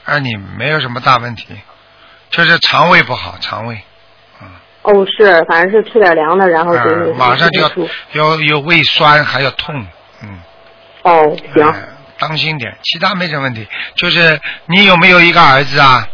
[0.04, 1.46] 哎，你没有什么大问题，
[2.28, 3.80] 就是肠胃不好，肠胃，
[4.82, 9.86] 哦，是，反正是吃点凉的，然后就马上就要出有有胃酸，还要痛，
[10.22, 10.40] 嗯。
[11.02, 11.68] 哦，行。
[11.68, 13.66] 哎当心点，其他没什么问题。
[13.96, 16.06] 就是你有没有一个儿子啊？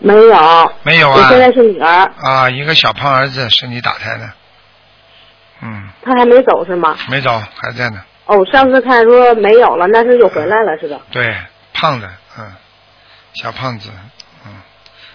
[0.00, 0.72] 没有。
[0.82, 1.38] 没有啊我现。
[1.38, 4.30] 在是女儿，啊，一个小胖儿子是你打胎的，
[5.62, 6.94] 嗯，他还没走是吗？
[7.08, 8.02] 没走，还在呢。
[8.26, 11.00] 哦，上次看说没有了，那是又回来了是吧？
[11.10, 11.34] 对，
[11.72, 12.06] 胖的，
[12.38, 12.52] 嗯，
[13.34, 13.88] 小胖子，
[14.44, 14.52] 嗯，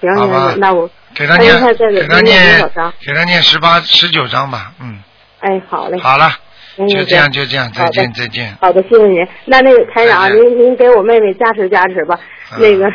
[0.01, 2.67] 行行好吧行，那我给他念给他念
[2.99, 5.03] 给他念十八、十九章吧，嗯，
[5.41, 5.99] 哎好嘞。
[5.99, 6.31] 好了，
[6.77, 8.57] 就这样，就这样，再见，再见。
[8.61, 9.27] 好的，谢谢您。
[9.45, 12.19] 那那个台长，您您给我妹妹加持加持吧。
[12.53, 12.85] 嗯那个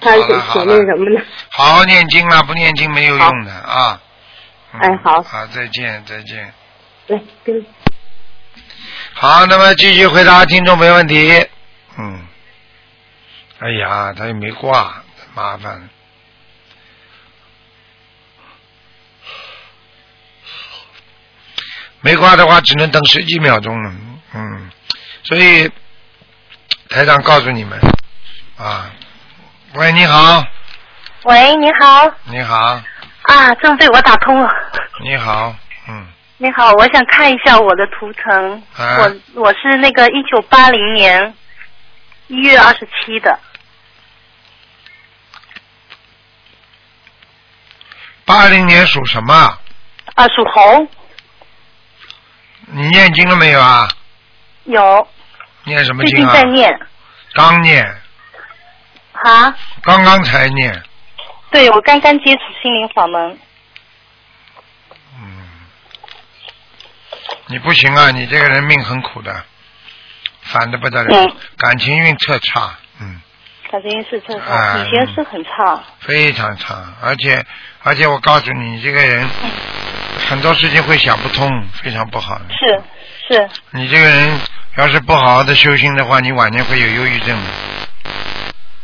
[0.00, 1.24] 她挺挺那什么的。
[1.48, 4.00] 好好念经了，不念经没有用的啊。
[4.72, 6.52] 嗯哎好好，再见，再见。
[7.08, 7.64] 来，跟
[9.12, 11.30] 好，那么继续回答听众没问题。
[11.98, 12.20] 嗯，
[13.58, 15.02] 哎呀，他又没挂，
[15.34, 15.90] 麻烦。
[22.02, 23.92] 没挂的话，只能等十几秒钟了。
[24.34, 24.70] 嗯，
[25.24, 25.70] 所以
[26.88, 27.78] 台长告诉你们
[28.58, 28.90] 啊，
[29.74, 30.44] 喂，你好，
[31.24, 32.80] 喂，你好你好，
[33.22, 34.50] 啊，正被我打通了。
[35.04, 35.54] 你好，
[35.88, 36.06] 嗯，
[36.38, 38.62] 你好，我想看一下我的图腾。
[38.76, 41.34] 啊我我是那个一九八零年
[42.26, 43.38] 一月二十七的。
[48.24, 49.34] 八零年属什么？
[50.14, 50.86] 啊，属猴，
[52.74, 53.86] 你念经了没有啊？
[54.64, 55.08] 有，
[55.64, 56.32] 念什么经啊？
[56.32, 56.80] 最近在念。
[57.34, 57.84] 刚念，
[59.12, 60.82] 啊，刚刚才念。
[61.50, 63.38] 对，我刚刚接触心灵法门。
[65.18, 65.48] 嗯，
[67.46, 69.44] 你不行啊，你这个人命很苦的，
[70.40, 73.20] 烦的不得了，嗯感情运特差，嗯，
[73.70, 75.82] 感情是正哎常，以前是很差。
[76.00, 77.44] 非常差，而且
[77.82, 79.28] 而且我告诉你，你这个人
[80.32, 82.40] 很多事情会想不通，非常不好。
[82.48, 82.82] 是
[83.28, 84.40] 是，你这个人
[84.76, 87.50] 要是不好好的修心的话，你晚年会有忧郁症的。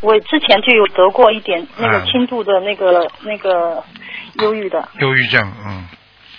[0.03, 3.83] 我之前就有得过一点那个嗯轻度的那个、那个
[4.43, 5.87] 忧郁的，忧郁症，嗯。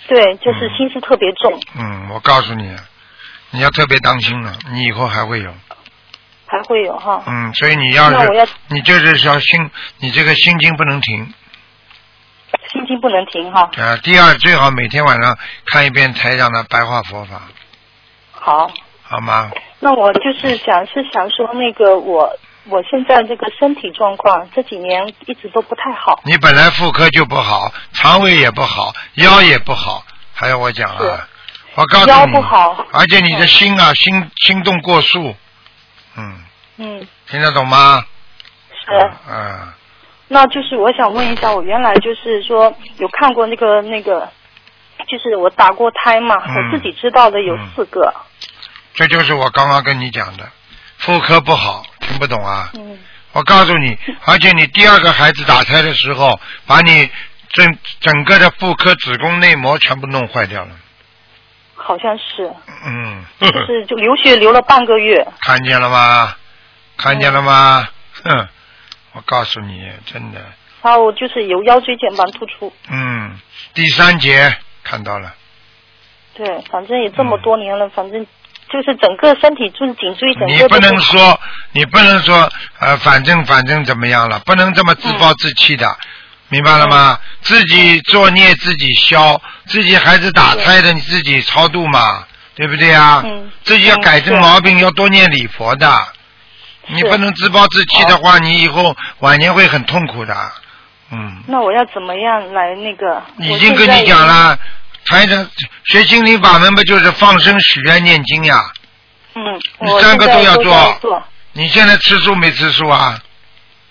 [0.06, 2.72] 对，就是心思特别重，嗯，我告诉你，
[3.50, 5.52] 你要特别当心了，你以后还会有，
[6.46, 7.24] 还会有哈。
[7.26, 11.34] 嗯，所以你要是你就是要心，你这个心经不能停
[12.72, 13.70] 心经不能停哈。
[13.76, 13.96] 啊。
[14.02, 17.42] 第二，最好每天晚上看一遍台长的白话佛法，
[18.32, 18.70] 好，
[19.02, 19.50] 好吗？
[19.80, 22.30] 那我就是想是想说那个我
[22.66, 26.20] 我现在这个身体状况这几年一直都不太好。
[26.24, 30.04] 你本来妇科就不好，肠胃也不好，腰也不好，
[30.34, 31.26] 还要我讲啊？
[31.76, 35.34] 我告诉你，腰不好而且你的心啊，心心动过速，
[36.16, 36.44] 嗯，
[36.76, 38.04] 嗯，听得懂吗？
[38.72, 39.10] 是。
[39.30, 39.72] 嗯，
[40.32, 44.30] 那就是我想问一下，我原来就是说有看过那个那个，
[45.08, 48.14] 就是我打过胎嘛，嗯我自己知道的有四个。
[48.94, 50.48] 这就是我刚刚跟你讲的，
[50.98, 52.70] 妇科不好，听不懂啊？
[52.74, 52.96] 嗯。
[53.32, 57.10] 我告诉你，而且你第二个孩子打胎的时候，把你
[57.52, 60.70] 整整个的妇科子宫内膜全部弄坏掉了。
[61.74, 62.52] 好像是，
[62.86, 65.26] 嗯，就 是就流血流了半个月。
[65.40, 66.34] 看见了吗？
[66.96, 67.88] 看见了吗？
[68.24, 68.48] 哼，
[69.12, 70.40] 我告诉你，真的，
[70.82, 73.38] 然后就是有腰椎间盘突出，嗯，
[73.74, 75.34] 第三节看到了，
[76.34, 78.24] 对，反正也这么多年了，反正
[78.72, 81.40] 就是整个身体就是颈椎整个你不能说，
[81.72, 85.98] 你不能说，呃，反正反正怎么样了，不能这么自暴自弃的，
[86.48, 87.18] 明白了吗？
[87.42, 93.22] 自己作孽自己消，自己孩子打胎的你自己超度嘛，对不对啊？
[93.24, 93.50] 嗯。
[93.64, 96.00] 自己要改正毛病，要多念礼佛的。
[96.94, 100.34] 你不能自暴自弃的话，你以后晚年会很痛苦的。
[101.12, 103.22] 嗯，那我要怎么样来那个？
[103.38, 104.58] 已经跟你讲了，
[105.06, 105.48] 台长
[105.86, 108.60] 学心灵法门不就是放生、许愿、念经呀？
[109.34, 109.42] 嗯，
[109.80, 111.22] 你我三个都要做，
[111.52, 113.18] 你现在吃素没吃素啊？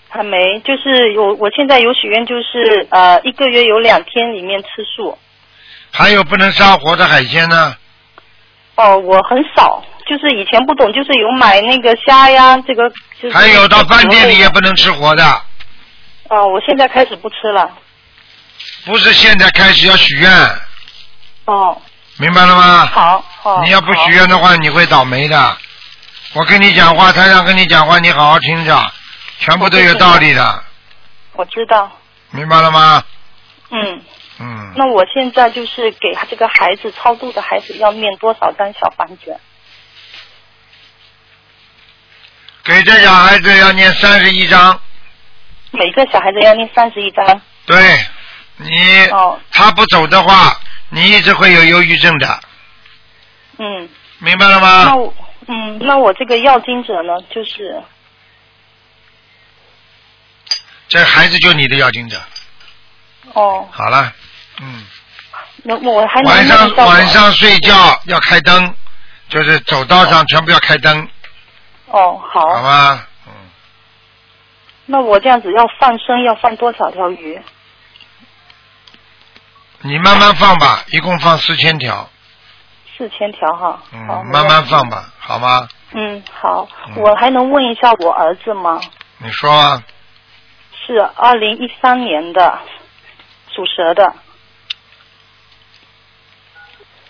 [0.08, 5.16] 还没，就是有，我现在有许愿，就是呃，一个月有两天里面吃素。
[5.92, 7.76] 还有不能杀活的海鲜呢？
[8.76, 12.90] 哦，我很少，就是以前不懂，就是有买那个虾呀，这个
[13.22, 13.32] 就是。
[13.32, 15.24] 还有到饭店里也不能吃活的，
[16.28, 17.70] 哦，我现在开始不吃了。
[18.84, 20.28] 不是现在开始要许愿，
[21.44, 21.80] 哦，
[22.18, 22.86] 明白了吗？
[22.86, 23.62] 好，好。
[23.62, 25.56] 你要不许愿的话，你会倒霉的。
[26.32, 28.92] 我跟你讲话，台上跟你讲话，你好好听着，
[29.38, 30.64] 全部都有道理的，
[31.34, 31.88] 我知道，
[32.32, 33.04] 明白了吗？
[33.70, 34.02] 嗯，
[34.40, 39.38] 嗯，那我现在就是给这个孩子超度的孩子要念多少张小房子？
[42.62, 44.80] 给这小孩子要念三十一章，
[45.70, 47.42] 每个小孩子要念三十一张。
[47.66, 48.04] 对，
[48.56, 50.58] 你、哦，他不走的话，
[50.90, 52.40] 你一直会有忧郁症的，
[53.58, 54.84] 嗯，明白了吗？
[54.84, 54.96] 那？
[54.96, 55.14] 我，
[55.48, 57.82] 嗯，那我这个要经者呢，就是
[60.88, 62.20] 这孩子就你的要经者，
[63.32, 64.12] 哦，好了，
[64.60, 64.86] 嗯。
[65.62, 68.74] 那我还能晚上晚上睡觉要开灯，
[69.28, 71.06] 就是走道上全部要开灯，
[71.90, 73.06] 哦，好，好吗？
[73.26, 73.32] 嗯，
[74.86, 77.40] 那我这样子要放生，要放多少条鱼？
[79.82, 82.08] 你慢慢放吧，一共放四千条，
[82.96, 83.82] 四千条哈。
[83.92, 84.88] 嗯好，，慢慢放。
[84.88, 85.68] 吧，好吗？
[85.92, 87.02] 嗯，好嗯。
[87.02, 88.80] 我还能问一下我儿子吗？
[89.18, 89.82] 你说啊，
[90.86, 92.60] 是二零一三年的，
[93.54, 94.14] 属蛇的。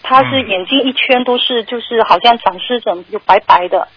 [0.03, 3.89] 他是嗯眼睛一圈都是，就是好像长湿疹，就白白的。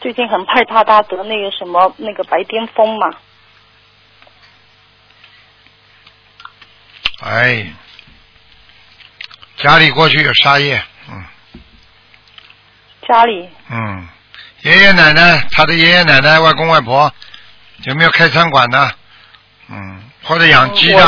[0.00, 3.10] 最近很害怕他得那个什么那个白癜风嘛。
[7.22, 7.66] 哎，
[9.56, 11.24] 家里过去有沙业，嗯
[13.06, 14.08] 家里嗯，
[14.62, 17.12] 爷爷奶奶，他的爷爷奶奶、外公外婆
[17.84, 18.94] 有没有开餐馆的？
[19.68, 21.02] 嗯，或者养鸡的？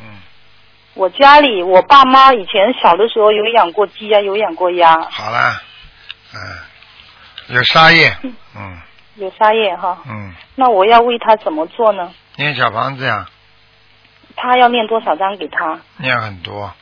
[0.00, 0.22] 嗯，
[0.94, 5.60] 我家里我爸妈以前小的时候有养过鸡呀、有养过鸭，好了，
[6.32, 6.40] 嗯，
[7.50, 8.16] 有沙叶，
[8.56, 8.78] 嗯
[9.16, 9.98] 有沙叶哈。
[10.08, 10.32] 嗯。
[10.54, 12.10] 那我要为他怎么做呢？
[12.36, 13.26] 念小房子呀，
[14.36, 15.78] 他要念多少张给他？
[15.98, 16.72] 念很多。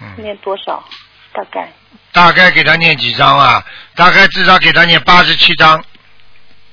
[0.00, 0.84] 嗯，念多少？
[1.32, 1.72] 大概
[2.12, 3.64] 大概给他念几张啊？
[3.94, 5.82] 大概至少给他念八十七张。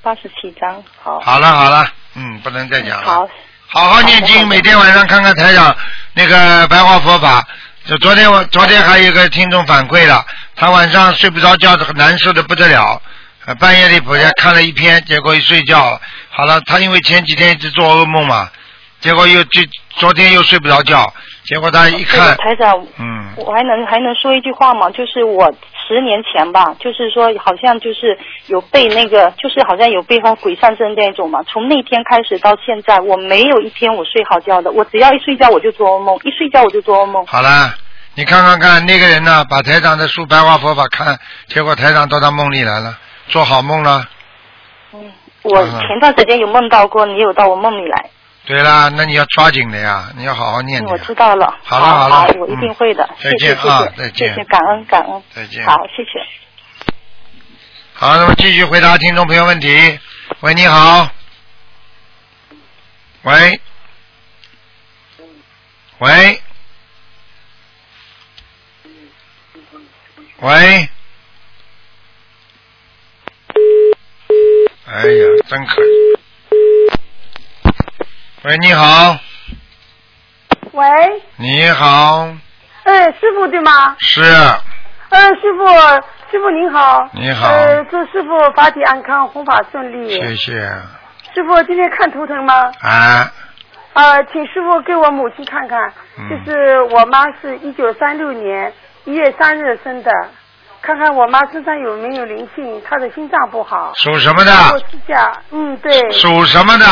[0.02, 0.84] 八十七张。
[1.02, 1.20] 好。
[1.20, 3.06] 好了好了，嗯，不能再讲了。
[3.06, 3.30] 好。
[3.72, 5.76] 好好念经，每天晚上看看台长
[6.16, 7.48] 那个白话佛法。
[7.86, 10.26] 就昨天我昨天还有一个听众反馈了，
[10.60, 13.02] 他晚上睡不着觉，很难受的不得了，
[13.46, 15.98] 呃半夜里回家看了一篇，结果一睡觉，
[16.30, 18.50] 好了，他因为前几天一直做噩梦嘛，
[19.00, 21.14] 结果又就昨天又睡不着觉，
[21.46, 24.90] 结果他一看，台长，嗯，我还能还能说一句话吗？
[24.90, 25.50] 就是我
[25.88, 31.42] 十年前吧，就是说好像就是有被那个，就是好像有被他鬼上身那种嘛。
[31.48, 34.70] 从那天开始到现在，我没有一天我睡好觉的。
[34.72, 37.26] 我只要一睡觉我就做噩梦，一睡觉我就做噩梦。
[37.26, 37.74] 好了，
[38.16, 42.98] 你看看看那个人呢，把台长的书白话佛法看，结果台长到他梦里来了，
[43.30, 44.06] 做好梦了。
[44.94, 45.12] 嗯，
[45.44, 48.10] 我前段时间有梦到过，你有到我梦里来。
[48.46, 50.98] 对啦，那你要抓紧的呀，你要好好念的我。
[50.98, 51.56] 知道了。
[51.64, 53.08] 好了好了我一定嗯会的。
[53.20, 55.24] 再见啊谢谢再见谢谢，感恩感恩。
[55.34, 56.94] 再见好，谢谢。
[57.94, 60.00] 好，那么继续回答听众朋友问题。
[60.40, 61.08] 喂，你好。
[63.22, 63.62] 喂。
[66.00, 66.42] 喂。
[70.42, 70.90] 喂。
[74.92, 75.88] 哎呀，真可以。
[78.44, 79.18] 喂，你好，
[80.72, 80.86] 喂，
[81.36, 82.34] 你好，
[82.84, 83.96] 哎，师傅对吗？
[84.00, 84.22] 是，
[85.10, 85.68] 嗯，师傅，
[86.32, 87.10] 师傅您好。
[87.14, 90.10] 你好呃，祝师傅法体安康，弘法顺利。
[90.10, 90.54] 谢谢，
[91.34, 92.72] 师傅今天看图腾吗？
[92.80, 93.32] 啊，
[93.94, 98.74] 呃，请师傅给我母亲看看，嗯就是我妈是一九三六年
[99.10, 100.12] 一月三日生的，
[100.84, 103.92] 看看我妈身上有没有灵性，她的心脏不好。
[103.96, 104.52] 属什么我的？
[104.92, 106.12] 试驾，嗯，对。
[106.12, 106.86] 属什么的？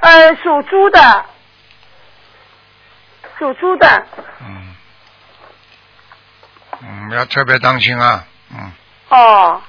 [0.00, 1.24] 呃，属猪的。
[3.36, 4.06] 属猪的，
[4.40, 4.74] 嗯，
[6.80, 8.72] 嗯，要特别当心啊，嗯，
[9.08, 9.60] 哦，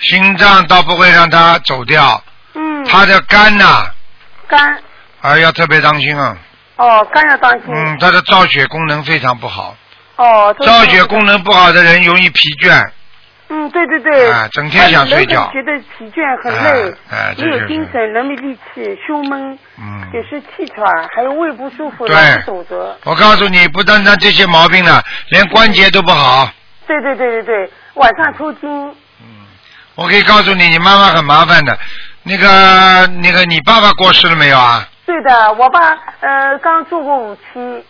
[0.00, 2.22] 心脏倒不会让它走掉，
[2.54, 3.86] 嗯，他的肝呐、
[4.48, 4.78] 肝，
[5.20, 6.36] 啊，要特别当心啊，
[6.76, 7.62] 哦，肝要当心。
[7.68, 9.74] 嗯，他的造血功能非常不好，
[10.16, 12.90] 哦，造血功能不好的人容易疲倦，
[13.48, 15.50] 嗯，对对对，啊整天想睡觉。
[15.52, 17.58] 觉得疲倦、很累，哎哎这就是。
[17.58, 22.14] 有精神，人没力气，胸闷，嗯，也是气喘，还有胃不舒服，对。
[22.14, 22.96] 老是走着。
[23.04, 26.48] 我告诉你，不单单这些毛病了，连关节都不好。
[26.86, 28.70] 对对对对对，晚上抽筋，
[29.20, 29.26] 嗯。
[29.96, 31.76] 我可以告诉你，你妈妈很麻烦的。
[32.22, 34.88] 那个那个，你爸爸过世了没有啊？
[35.04, 37.84] 对的，我爸呃刚做过五期，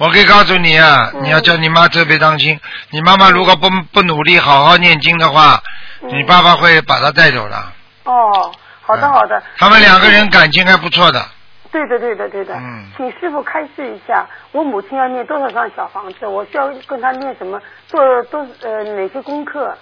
[0.00, 2.58] 我可以告诉你啊，嗯你要叫你妈特别当心。
[2.88, 5.62] 你妈妈如果不不努力好好念经的话，
[6.00, 7.56] 嗯你爸爸会把她带走的。
[8.04, 9.42] 哦，好的嗯好的。
[9.58, 11.22] 他们两个人感情还不错的。
[11.70, 16.26] 对的对的对的，嗯请师傅开示一下，我母亲要念多少张小房子？
[16.26, 17.60] 我需要跟她念什么？
[17.86, 19.76] 做多呃哪些功课？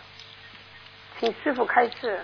[1.20, 2.20] 请师傅开示。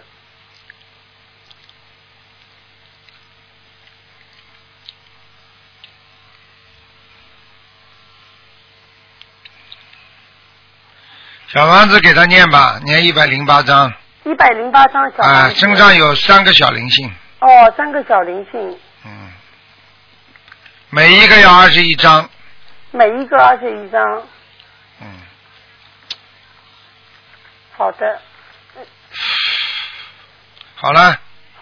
[11.54, 13.92] 小房子给他念吧，念一百零八章
[14.24, 15.54] 一百零八章小房啊，子。
[15.54, 19.30] 身上有三个小灵性，哦，三个小灵性，嗯，
[20.90, 22.28] 每一个要二十一张，
[22.90, 24.22] 每一个二十一张。
[25.00, 25.06] 嗯，
[27.76, 28.20] 好的。
[30.74, 31.16] 好了，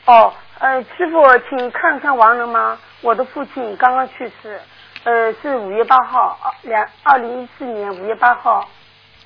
[0.06, 2.78] 哦，呃，师傅，请看看亡人吗？
[3.02, 4.58] 我的父亲刚刚去世，
[5.04, 8.66] 呃，是五月八号，二两二零一四年五月八号，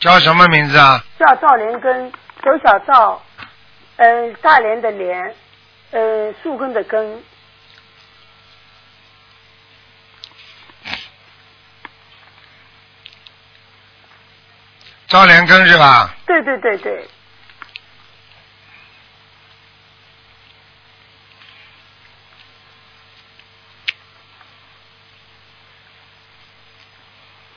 [0.07, 1.05] 叫什么名字啊？
[1.19, 3.21] 叫赵连根，走小赵，
[3.97, 5.35] 呃，大连的连，
[5.91, 7.25] 呃，树根的根，
[15.09, 16.15] 赵连根是吧？
[16.25, 17.09] 对对对对，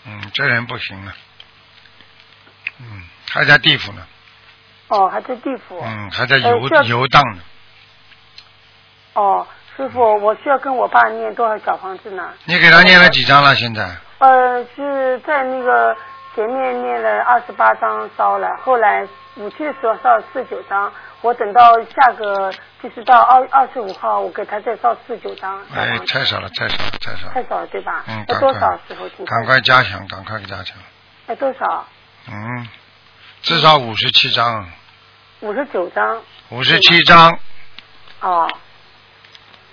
[0.08, 1.14] 嗯，这人不行了，
[2.80, 4.02] 嗯，还在地府呢，
[4.88, 5.80] 哦，还在地府。
[5.84, 7.42] 嗯，还在游、呃游荡呢。
[9.14, 12.34] 哦，师傅，我需要跟我爸念多少小房子呢？
[12.46, 13.56] 你给他念了几张了？
[13.56, 13.90] 现在？
[14.20, 15.96] 呃，是在那个
[16.36, 22.52] 前面念了二十八张烧了，后来五七的时候烧四十九张，我等到下个
[22.82, 25.62] 就是到二二十五号，我给他再烧四十九张。
[25.74, 27.34] 哎太少了，太少了，太少了。
[27.34, 28.04] 太少了对吧？
[28.08, 29.26] 嗯，要多少时候？
[29.26, 30.78] 赶快加强，赶快加强。
[31.28, 31.86] 要多少？
[32.32, 32.68] 嗯，
[33.42, 34.70] 至少五十七张，
[35.42, 36.22] 五十九张。
[36.50, 37.38] 五十七张，
[38.22, 38.48] 哦，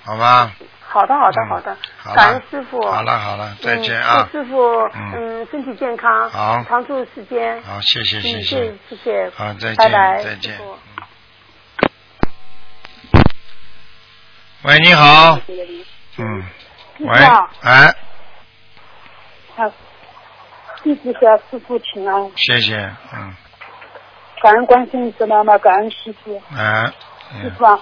[0.05, 0.53] 好吧？
[0.89, 2.81] 好的，好的，嗯好的好，了感恩师傅。
[2.91, 4.39] 好了好了，再见嗯啊祝！
[4.39, 4.61] 师傅，
[4.95, 7.63] 嗯嗯，身体健康，好长住时间。
[7.63, 9.31] 好，谢谢嗯，谢谢谢谢。
[9.37, 10.59] 好，再见拜拜，再见。
[14.63, 15.39] 喂，你好。
[16.19, 16.45] 嗯。
[16.99, 17.13] 喂
[17.61, 17.95] 哎，
[19.57, 19.71] 啊，
[20.87, 22.77] 弟子向师傅请安，谢谢，
[23.13, 23.35] 嗯，
[24.41, 26.41] 感恩观世音菩萨嘛，感恩师傅。
[26.57, 26.93] 哎，师
[27.43, 27.81] 嗯傅啊，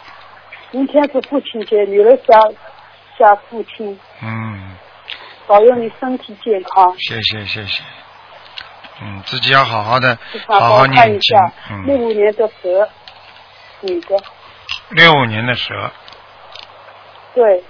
[0.70, 2.40] 明天是父亲节，女儿想
[3.18, 4.74] 想父亲，嗯，
[5.46, 6.96] 保佑你身体健康。
[6.98, 7.82] 谢谢谢谢，
[9.02, 11.52] 嗯，自己要好好的，好好念经一下，，
[11.84, 12.88] 六嗯，五年的蛇，
[13.82, 14.16] 女的，
[14.92, 15.90] 六五年的蛇，
[17.34, 17.62] 对，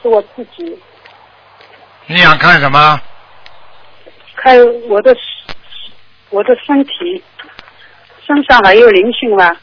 [0.00, 0.80] 是我自己。
[2.06, 3.00] 你想看什么？
[4.46, 4.56] 看
[4.88, 5.12] 我的
[6.30, 7.20] 我的身体，
[8.24, 9.56] 身上还有灵性吗？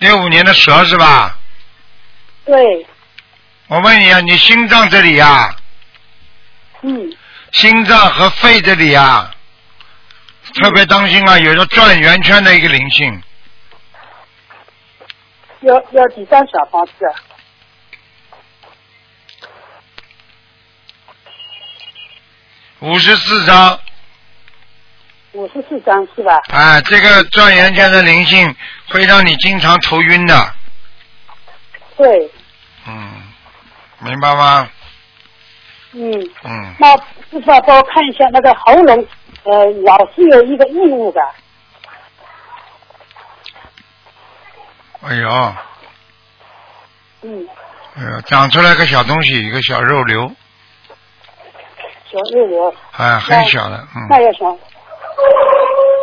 [0.00, 1.38] 六五年的蛇是吧？
[2.44, 2.86] 对，
[3.68, 5.56] 我问你啊，你心脏这里呀、
[6.82, 7.10] 嗯，
[7.52, 9.30] 心脏和肺这里呀、
[10.62, 13.22] 特别当心啊，有个转圆圈的一个灵性，
[15.60, 16.92] 要要几张小房子
[22.84, 23.80] 五十四张，
[25.32, 26.38] 五十四张是吧？
[26.52, 28.54] 哎，这个转圆圈的灵性
[28.90, 30.52] 会让你经常头晕的，
[31.96, 32.30] 对，
[32.86, 33.22] 嗯，
[34.00, 34.68] 明白吗？
[35.92, 36.12] 嗯。
[36.44, 36.94] 嗯，那
[37.30, 39.06] 师傅啊帮我看一下那个喉咙，
[39.44, 41.20] 呃，老是有一个异物的，
[45.00, 45.54] 哎呦，
[47.22, 47.48] 嗯，
[47.96, 50.30] 哎呦，长出来个小东西，一个小肉瘤，
[52.14, 54.56] 小肉瘤，哎，很小的，嗯，那要想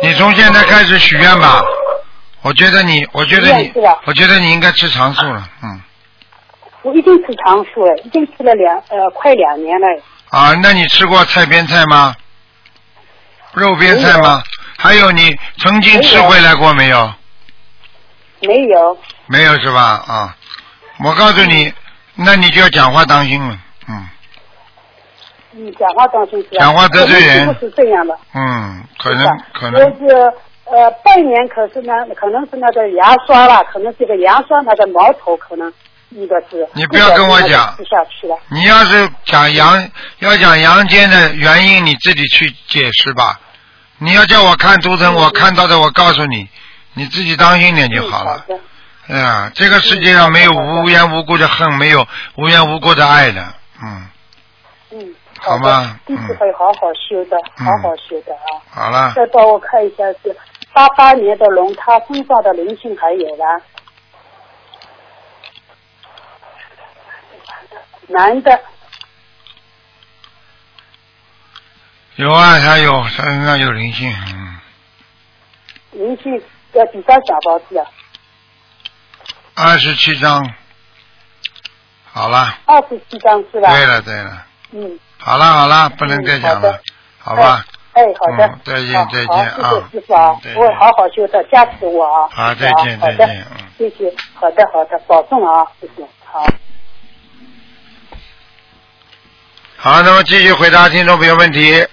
[0.02, 1.62] 你从现在开始许愿吧，
[2.42, 3.72] 我觉得你，我觉得你
[4.04, 5.80] 我觉得你应该吃长素了，嗯，
[6.82, 9.86] 我已经吃长素了，已经吃了两呃快两年了，
[10.28, 12.14] 啊，那你吃过菜边菜吗？
[13.54, 14.42] 肉边菜吗？
[14.76, 17.12] 还有你曾经吃回来过没有？
[18.40, 20.02] 没有，没有是吧？
[20.06, 20.36] 啊，
[21.04, 21.72] 我告诉你，
[22.16, 23.56] 那你就要讲话当心了，
[23.88, 24.08] 嗯
[25.54, 26.64] 嗯，讲话当心是吧？
[26.64, 27.56] 讲话得罪人。
[27.60, 30.14] 是这样的，嗯，可能可能我是
[30.64, 35.72] 呃半年，可是呢，可能是那个牙刷啦，可能这个牙刷那个毛头可能
[36.10, 43.38] 一个是，你不要跟我讲吃下去了，你要是讲阳要讲阳间的原因，你自己去解释吧。
[43.98, 46.48] 你要叫我看图腾，我看到的我告诉你，
[46.94, 48.44] 你自己当心点就嗯好了。
[48.48, 48.58] 的，
[49.06, 52.04] 哎呀，这个世界上没有无缘无故的恨，没有
[52.36, 54.08] 无缘无故的爱的，嗯，
[54.90, 57.66] 嗯，好吗的弟子嗯会好好修的，嗯。
[57.66, 58.62] 好好修的啊。
[58.70, 60.34] 好了，再帮我看一下是
[60.72, 63.44] 八八年的龙，他身上的灵性还有吗？
[68.08, 68.60] 男的，
[72.16, 74.60] 有啊，他有身上有灵性，嗯，
[75.92, 77.86] 灵性要几张小包子啊？
[79.54, 80.42] 二十七张，
[82.12, 83.70] 好了，二十七张是吧？
[83.74, 86.80] 对了对了，嗯，好了好了，不能再讲了嗯
[87.18, 87.64] 好吧？
[87.92, 88.46] 哎，好的。
[88.46, 92.28] 嗯再见再见啊谢谢师傅啊我会好好修的，加持我啊。
[92.32, 96.44] 好再见再见嗯谢谢，好的好的，保重啊，谢谢，好。
[99.76, 101.86] 好，那么继续回答听众朋友问题。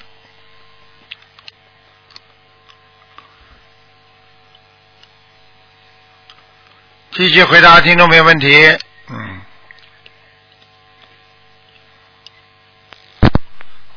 [7.12, 8.66] 继续回答听众朋友问题。
[9.10, 9.39] 嗯。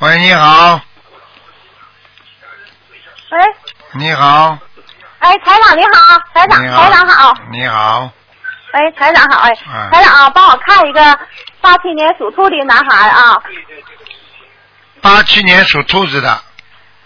[0.02, 0.80] 喂，你好，
[3.30, 3.38] 喂，
[3.92, 4.58] 你好，
[5.20, 8.10] 哎，台长你好，台长，台长好，你好，
[8.72, 11.00] 哎，台长好，哎，嗯台长啊，帮我看一个
[11.60, 13.40] 八七年属兔的男孩啊，
[15.00, 16.28] 八七年属兔子的，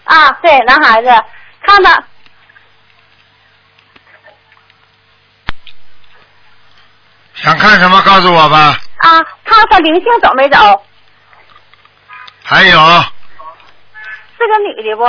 [0.05, 1.09] 啊，对，男孩子，
[1.67, 2.03] 看他
[7.35, 8.75] 想看什么告诉我吧。
[8.97, 10.83] 啊，看他灵性走没走，
[12.49, 12.79] 还有？
[14.37, 15.03] 是个女的不？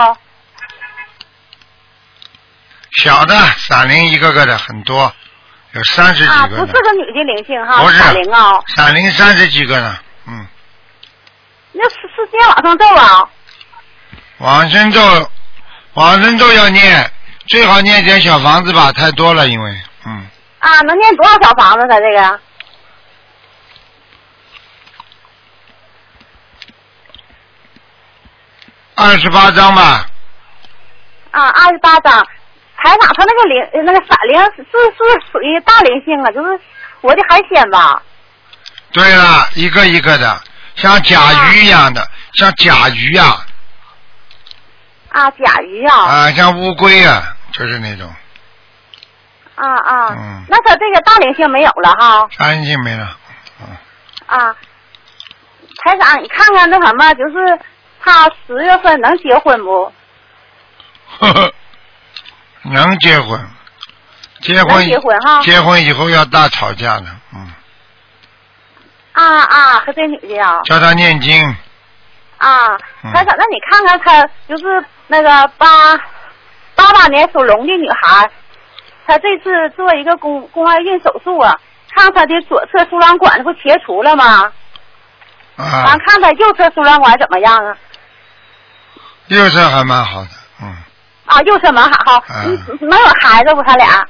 [3.00, 5.12] 小的闪灵一个个的很多，
[5.70, 6.66] 有三十啊，几个呢。
[6.66, 6.72] 不是。
[6.82, 7.96] 个女的灵性哈，不是。
[7.96, 10.48] 闪灵啊，闪灵三十几个呢，嗯，
[11.70, 13.22] 那是是接往上咒啊，
[14.38, 15.30] 往生咒，
[15.94, 17.08] 往生咒要念，
[17.46, 20.26] 最好念点小房子吧，太多了，因为，嗯，
[20.58, 21.86] 啊，能念多少小房子？
[21.86, 22.40] 他这个
[29.00, 30.06] 二十八张吧，
[31.30, 32.12] 啊，二十八张，
[32.76, 36.60] 台长，他那个灵那个闪灵是是属于大灵性啊，就是
[37.00, 38.02] 活的海鲜吧？
[38.92, 40.40] 对了，一个一个的，
[40.74, 41.20] 像甲
[41.52, 43.46] 鱼一样的，像甲鱼啊，
[45.10, 45.96] 啊，甲鱼啊。
[45.96, 48.12] 啊，像乌龟啊，就是那种
[49.54, 50.08] 啊啊。
[50.10, 52.28] 嗯那他这个大灵性没有了哈。
[52.36, 53.16] 大灵性没了。
[54.26, 54.56] 啊，
[55.84, 57.58] 台长，你看看那什么，就是
[58.00, 59.92] 他十月份能结婚不？
[61.20, 61.52] 呵呵，
[62.62, 63.40] 能结婚，
[64.40, 67.52] 结婚结婚哈结婚以后要大吵架呢，嗯，
[69.12, 70.60] 啊啊，和这女的呀。
[70.64, 71.42] 叫他念经，
[72.36, 75.96] 啊，嗯台长，那你看看她，就是那个八
[76.76, 78.30] 八八年属龙的女孩，
[79.06, 81.58] 她这次做一个宫宫外孕手术啊，
[81.94, 84.52] 看她的左侧输卵管不切除了吗？
[85.56, 87.76] 啊完，看她右侧输卵管怎么样啊？
[89.28, 90.30] 右侧还蛮好的，
[90.62, 90.76] 嗯，
[91.26, 93.62] 啊，右侧蛮好，嗯嗯能有孩子不？
[93.62, 94.06] 他俩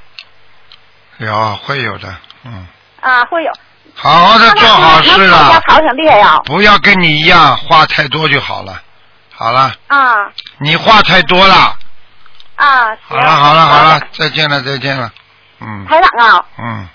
[1.18, 2.14] 有会有的，
[2.44, 2.66] 嗯，
[3.00, 3.52] 啊会有。
[3.94, 6.38] 好好的做好事了，吵挺厉害呀。
[6.44, 8.80] 不要跟你一样话太多就好了，
[9.34, 11.54] 好了，啊你话太多了，
[12.54, 15.10] 啊，好了好了好了，再见了再见了，
[15.60, 16.86] 嗯台长啊，嗯，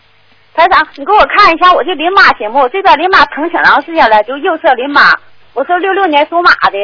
[0.55, 2.69] 台长，你给我看一下我这淋巴行不？
[2.69, 5.19] 这边淋巴疼挺长时间了，就右侧淋巴，
[5.51, 6.77] 我是六六年属马的，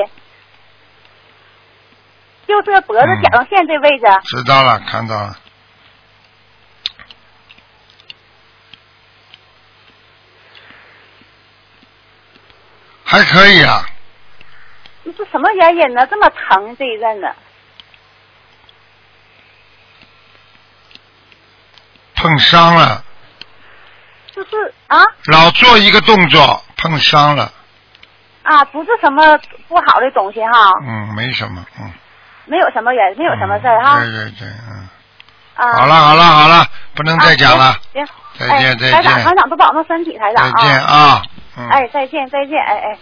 [2.50, 4.06] 右侧脖子嗯甲状腺这位置。
[4.26, 5.38] 知道了看到了。
[13.06, 13.84] 还可以啊，
[15.04, 16.06] 你是什么原因呢？
[16.08, 17.32] 这么疼这一阵子？
[22.16, 23.04] 碰伤了，
[24.32, 27.52] 就是啊老做一个动作碰伤了，
[28.44, 31.92] 啊，不是什么不好的东西哈，嗯，没什么，嗯，
[32.50, 34.00] 没有什么原，没有什么事儿哈。
[34.00, 34.90] 对对对，嗯，
[35.56, 35.72] 啊。
[35.74, 38.06] 好了好了好了，不能再讲了，啊行，
[38.40, 39.24] 再见哎再台长，见。
[39.26, 41.22] 台长多保重身体，台长再见啊，
[41.58, 42.98] 嗯，哎，再见再见，哎哎。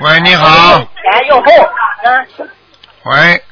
[0.00, 1.46] 喂，你好，钱用后，
[2.04, 2.26] 嗯，
[3.04, 3.42] 喂。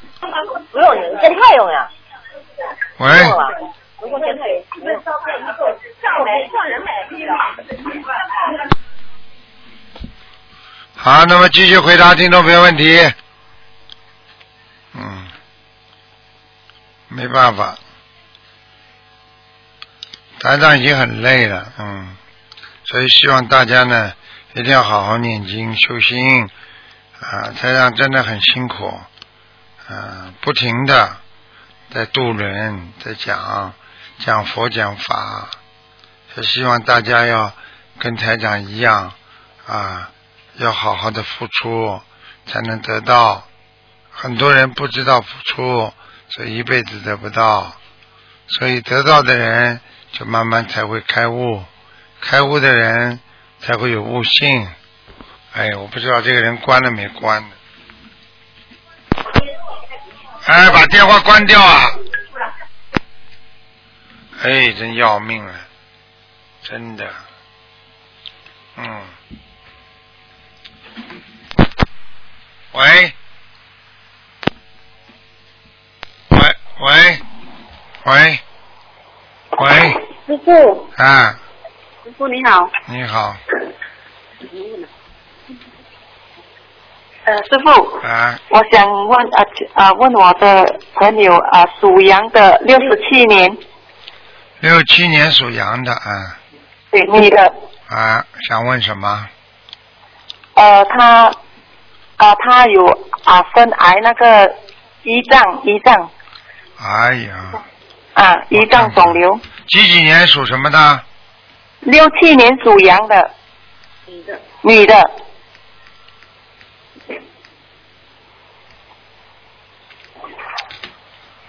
[0.71, 1.89] 不用你现在用呀，
[2.97, 3.47] 喂，用了，
[3.99, 4.63] 不用现在用。
[11.03, 13.13] 好，那么继续回答听众朋友问题。
[14.93, 15.27] 嗯，
[17.09, 17.77] 没办法，
[20.39, 22.15] 台长已经很累了，嗯，
[22.85, 24.13] 所以希望大家呢
[24.53, 26.49] 一定要好好念经修心
[27.19, 28.87] 啊，台长真的很辛苦，
[29.89, 31.17] 啊，不停的
[31.93, 33.73] 在渡人，在讲
[34.19, 35.49] 讲佛讲法，
[36.33, 37.51] 就希望大家要
[37.99, 39.11] 跟台长一样
[39.67, 40.09] 啊。
[40.55, 42.01] 要好好的付出，
[42.45, 43.47] 才能得到。
[44.11, 45.93] 很多人不知道付出，
[46.29, 47.75] 所以一辈子得不到。
[48.47, 49.81] 所以得到的人
[50.11, 51.63] 就慢慢才会开悟，
[52.21, 53.19] 开悟的人
[53.59, 54.69] 才会有悟性。
[55.53, 57.43] 哎，我不知道这个人关了没关。
[60.45, 61.89] 哎，把电话关掉啊！
[64.43, 65.53] 哎，真要命了，
[66.63, 67.09] 真的，
[68.75, 69.01] 嗯。
[72.73, 73.13] 喂，
[76.29, 76.39] 喂
[76.79, 77.19] 喂
[78.05, 78.39] 喂
[79.59, 79.69] 喂，
[80.25, 81.39] 师傅，啊，
[82.03, 82.69] 师傅你好。
[82.87, 83.35] 你好，
[87.25, 89.43] 呃，师傅，啊，我想问啊
[89.75, 93.57] 啊问我的朋友啊属羊的六十七年，
[94.59, 96.37] 六七年属羊的，啊。
[96.89, 97.53] 对你的，
[97.87, 99.29] 啊，想问什么？
[100.55, 101.31] 呃他
[102.17, 102.85] 啊他有
[103.23, 104.47] 啊肺癌那个
[105.03, 106.11] 胰脏胰脏。
[106.77, 107.63] 哎呀，
[108.13, 111.03] 啊胰脏肿瘤，几几年属什么的？
[111.81, 113.31] 六七年属羊的
[114.05, 114.39] 女的。
[114.61, 115.11] 女的。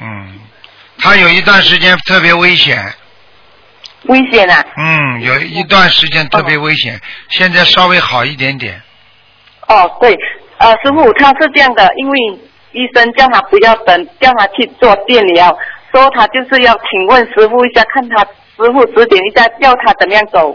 [0.00, 0.40] 嗯，
[0.98, 2.94] 他有一段时间特别危险，
[4.02, 4.64] 危险啊！
[4.76, 7.00] 嗯，有一段时间特别危险，
[7.30, 8.82] 现在稍微好一点点。
[9.68, 10.16] 哦，对，
[10.58, 12.18] 呃，师傅他是这样的，因为
[12.72, 15.56] 医生叫他不要等，叫他去做电疗，
[15.92, 20.54] 说他就是要请问师傅一下，看他师傅指点一下，叫他怎么样走。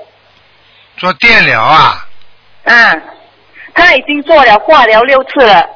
[0.97, 2.05] 做电疗啊？
[2.63, 3.03] 嗯，
[3.73, 5.69] 他已经做了化疗六次了。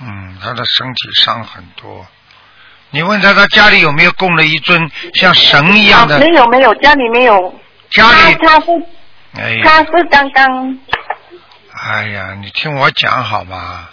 [0.00, 2.06] 嗯，他的身体伤很多。
[2.90, 6.16] 你问他，他家里有没有供了一尊像神一样的？
[6.16, 7.54] 啊没有没有，家里没有。
[7.90, 8.72] 家里他他是
[9.36, 10.78] 哎，他是刚刚
[11.86, 13.86] 哎呀，你听我讲好吗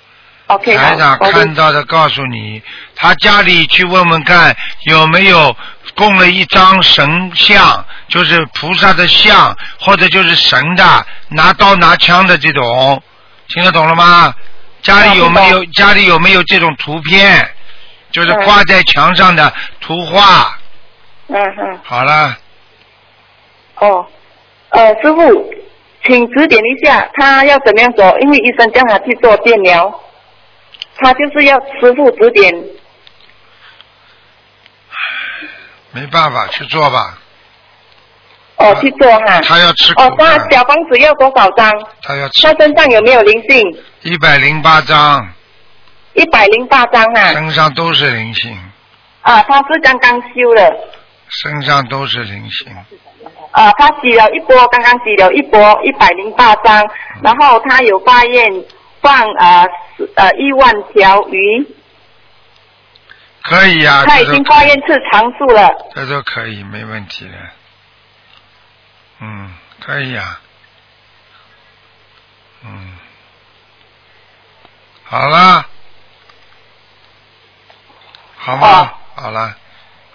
[0.48, 2.64] ？OK，好台长看到的告诉你，
[2.96, 5.54] 他家里去问问看有没有
[5.94, 13.04] 供了一张神像，就是菩萨的像，或者就是神的拿刀拿枪的这种，
[13.50, 14.34] 听得懂了吗？
[14.82, 17.46] 家里有没有家里有没有这种图片？
[18.12, 20.58] 就是嗯挂在墙上的图画。
[21.28, 22.38] 嗯嗯，好了，
[23.76, 24.06] 哦，
[24.70, 25.54] 呃，师傅，
[26.04, 28.20] 请指点一下，他要怎么样做？
[28.20, 30.02] 因为医生叫他去做电疗，
[30.98, 32.54] 他就是要师傅指点。
[35.92, 37.18] 没办法，去做吧。
[38.56, 39.42] 哦，去做哈。
[39.42, 41.72] 他要吃苦哦，他，小房子要多少张？
[42.02, 43.84] 他要吃他身上有没有灵性？
[44.04, 45.28] 一百零八张，
[46.14, 47.34] 一百零八张啊。
[47.34, 48.58] 身上都是灵性，
[49.22, 50.78] 啊，他是刚刚修的。
[51.28, 52.76] 身上都是灵性。
[53.52, 56.90] 啊，他洗了一波，刚刚洗了一波一百零八张，
[57.22, 58.64] 然后他有发愿
[59.02, 59.68] 放呃
[60.16, 61.68] 呃一万条鱼，
[63.44, 65.70] 可以呀、他已经发愿吃长数了。
[65.94, 67.34] 这都可以，没问题的。
[69.20, 70.40] 嗯，可以呀、
[72.64, 72.98] 嗯，
[75.04, 75.66] 好了，
[78.38, 78.94] 好吗？
[79.14, 79.56] 好了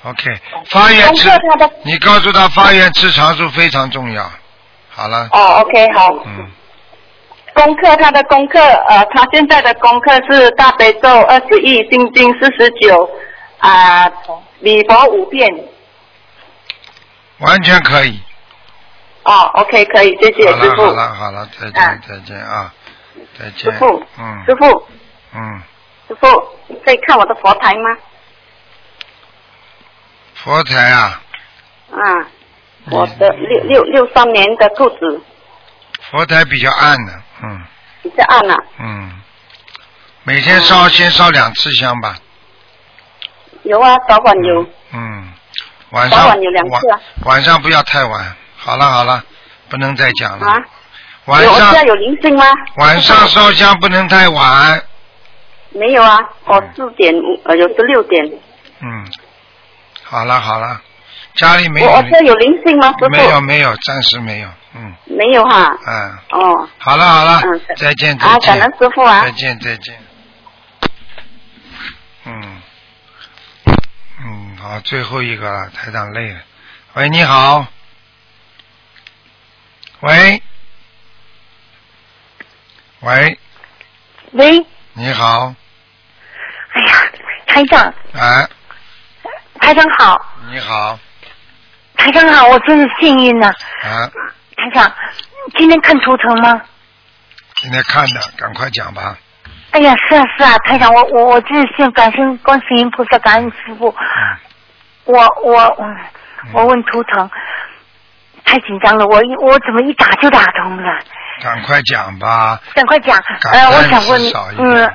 [0.07, 0.41] ，OK。
[0.71, 1.29] 发愿吃
[1.83, 4.31] 你告诉他发愿吃长素非常重要。
[4.91, 6.13] 好了，哦，OK，好。
[6.25, 6.51] 嗯，
[7.55, 13.09] 功课他的功课，呃，他现在的功课是大悲咒二十一，心经四十九，
[13.59, 14.11] 啊，
[14.61, 15.49] 礼佛五遍。
[17.39, 18.19] 完全可以。
[19.25, 20.93] 哦，OK，可以，谢谢好了，好。
[20.93, 22.73] 了，好了，再啊见，再见啊，
[23.39, 23.59] 再见。
[23.59, 24.87] 师傅，嗯师傅，
[25.35, 25.63] 嗯，
[26.09, 26.27] 师傅，
[26.85, 27.97] 可以看我的佛台吗？
[30.47, 31.21] 佛台啊，
[31.91, 31.99] 啊，
[32.93, 35.21] 我的六六六三年的兔子
[36.09, 37.61] 佛台比较暗的，嗯
[38.05, 39.11] 比较暗了、嗯，
[40.23, 42.15] 每天烧先烧两次香吧，
[43.65, 44.65] 有啊，早晚有。
[44.93, 45.33] 嗯，
[45.91, 48.37] 晚上早晚有两次啊晚晚上不要太晚。
[48.57, 49.25] 好了好了，
[49.69, 50.47] 不能再讲了。
[50.47, 50.57] 啊？
[51.25, 52.45] 晚上有现在有灵性吗？
[52.77, 54.81] 晚上烧香不能太晚。
[55.71, 57.13] 没有啊，我四点
[57.47, 58.25] 呃有时六点。
[58.81, 59.05] 嗯，
[60.09, 60.81] 好了好了，
[61.35, 62.95] 家里没有我我这有灵性吗？
[63.11, 64.49] 没有没有，暂时没有。
[64.75, 65.77] 嗯没有哈。
[65.87, 66.69] 嗯，哦。
[66.79, 68.59] 好了好了，嗯再见再啊，见。
[68.59, 69.23] 感恩师傅啊。
[69.23, 69.99] 再见再见。
[72.25, 72.63] 嗯
[74.25, 76.41] 嗯，好，最后一个了，台长累了。
[76.95, 77.67] 喂，你好。
[80.01, 80.43] 喂。
[83.01, 83.39] 喂，
[84.33, 85.55] 喂，你好，
[86.73, 87.11] 哎呀，
[87.47, 88.49] 台长，哎，
[89.61, 90.99] 台长好，你好，
[91.97, 94.07] 台长好，我真是幸运呐、啊，
[94.57, 94.93] 台长，
[95.57, 96.61] 今天看图腾吗？
[97.57, 99.17] 今天看的，赶快讲吧。
[99.73, 103.95] 哎呀，是啊是啊，台长，我我我真是先感谢观世音菩萨，感恩师傅。
[105.05, 105.97] 我我嗯，
[106.53, 107.31] 我问图腾，
[108.45, 110.99] 太紧张了，我一我怎么一打就打通了？
[111.43, 112.61] 赶快讲吧。
[112.75, 114.95] 赶快讲，感呃，我想问至少，一点嗯，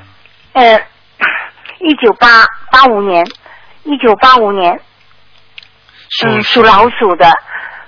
[0.54, 0.82] 呃，
[1.80, 2.28] 一九八
[2.72, 3.24] 八五年，
[3.84, 4.80] 一九八五年，
[6.26, 7.32] 嗯，属老鼠的，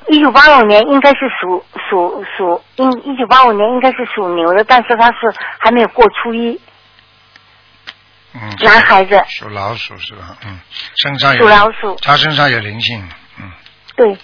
[0.10, 6.60] 一九八五年应该是属属属，应一九八五年应该是属牛的，但是他是还没有过初一，
[8.34, 10.38] 嗯，男孩子，属老鼠是吧？
[10.46, 10.60] 嗯，
[10.96, 11.96] 身上有属老鼠。
[12.02, 13.08] 他身上有灵性，
[13.40, 13.52] 嗯，
[13.96, 14.18] 对，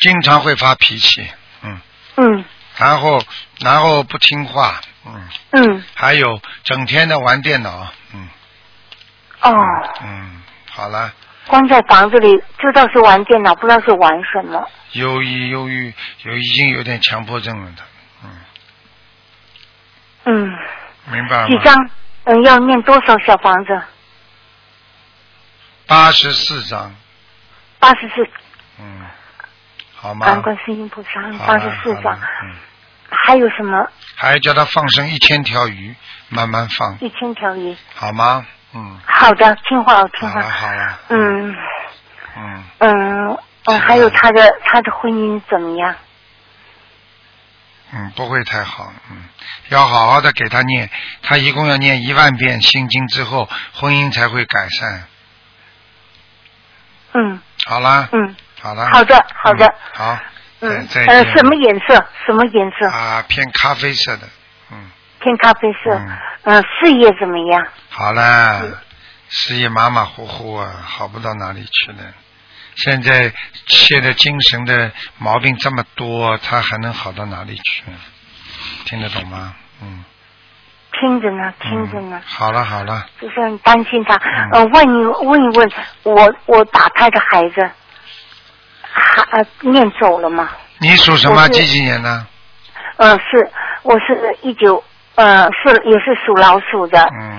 [0.00, 1.26] 经常会发脾气，
[1.62, 1.80] 嗯，
[2.16, 2.44] 嗯。
[2.76, 3.20] 然后
[3.60, 8.28] 然后不听话，嗯，嗯，还有整天的玩电脑，嗯。
[9.42, 9.54] 哦，
[10.02, 10.42] 嗯，
[10.76, 11.12] 好了，
[11.46, 15.94] 关在房子里，知道是玩电脑，不知道是玩什么，忧郁忧郁
[16.24, 17.82] 有已经有点强迫症了的，
[20.24, 20.50] 嗯，
[21.12, 21.46] 明白吗？
[21.46, 21.90] 几张？
[22.24, 23.80] 嗯，要念多少小房子？
[25.86, 26.92] 八十四张，
[27.78, 28.26] 八十四，
[28.80, 29.02] 嗯，
[29.94, 30.26] 好吗？
[30.26, 32.18] 感恩观世音菩萨，八十四张。
[32.18, 32.56] 嗯，
[33.10, 33.86] 还有什么？
[34.16, 35.94] 还要叫他放生一千条鱼，
[36.30, 37.76] 慢慢放，一千条鱼。
[37.94, 38.44] 好吗？
[38.74, 40.40] 嗯，好的，听话，我听话。
[40.40, 41.56] 好了好了，嗯。
[42.36, 45.94] 嗯，嗯嗯，还有他的他的婚姻怎么样？
[47.92, 49.24] 嗯，不会太好，嗯，
[49.68, 50.90] 要好好的给他念，
[51.22, 55.04] 他一共要念一万遍心经之后，婚姻才会改善。
[57.12, 57.40] 嗯。
[57.66, 59.66] 好啦，嗯，好啦，好的好的。
[59.66, 60.18] 嗯好，
[60.60, 61.94] 嗯再，呃，什么颜色？
[62.26, 62.88] 什么颜色？
[62.88, 64.28] 啊，偏咖啡色的，
[65.24, 65.90] 偏咖啡色。
[65.96, 67.66] 嗯嗯，事业怎么样？
[67.88, 68.60] 好啦，
[69.30, 72.02] 事业马马虎虎啊，好不到哪里去呢。
[72.76, 73.32] 现在
[73.66, 77.84] 现在精神的毛病这么多，他还能好到哪里去？
[78.84, 79.54] 听得懂吗？
[79.80, 80.04] 嗯，
[81.00, 84.14] 听着呢，听着呢，好了好了，就是很担心他。
[84.16, 85.72] 嗯呃，问一问一问，
[86.02, 87.70] 我我打胎的孩子
[88.82, 90.50] 还呃念走了吗？
[90.78, 91.48] 你属什么？
[91.48, 92.26] 几几年呢？
[92.98, 93.50] 呃，是，
[93.82, 94.84] 我是一九
[95.16, 97.38] 呃是也是属老鼠的，嗯，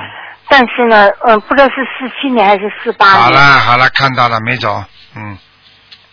[0.49, 3.29] 但是呢，呃，不知道是四七年还是四八年好。
[3.31, 4.83] 了好了，看到了没走？
[5.15, 5.37] 嗯，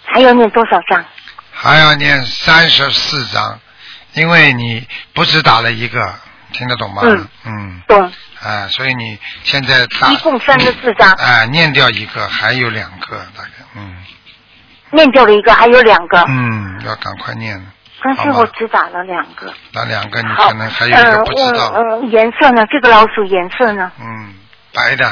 [0.05, 1.05] 还要念多少章？
[1.53, 3.61] 还要念三十四章，
[4.15, 6.15] 因为你不止打了一个，
[6.53, 7.03] 听得懂吗？
[7.05, 8.13] 嗯嗯，懂。
[8.43, 13.97] 啊，所以你现在打一共三十四章，啊，念掉一个，还有两个大概，嗯
[14.91, 16.23] 念掉了一个，还有两个。
[16.29, 17.65] 嗯，要赶快念了，
[18.05, 19.53] 但是我只打了两个。
[19.72, 22.66] 打两个你，可能还有一个不知道，呃呃，颜色呢？
[22.70, 23.90] 这个老鼠颜色呢？
[24.00, 24.34] 嗯，
[24.74, 25.05] 白的。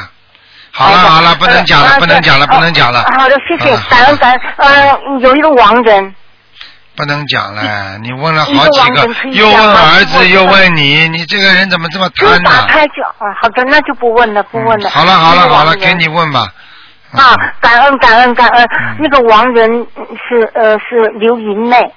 [0.73, 3.03] 好了好了，不能讲了，呃不能讲了，不能讲了。
[3.17, 4.41] 好的，谢谢，感恩感恩。
[4.57, 6.15] 呃，有一个亡人，
[6.95, 12.49] 不能讲了，你问了好几个又问儿子，又问你，你这个人怎么这么贪呢？
[12.49, 14.89] 打开就啊，好的，那就不问了，不问了。
[14.89, 16.47] 嗯好了好了好了，给你问吧。
[17.11, 18.63] 啊，感恩感恩感恩。
[18.63, 19.69] 嗯那个亡人
[20.29, 21.93] 是呃是刘云妹，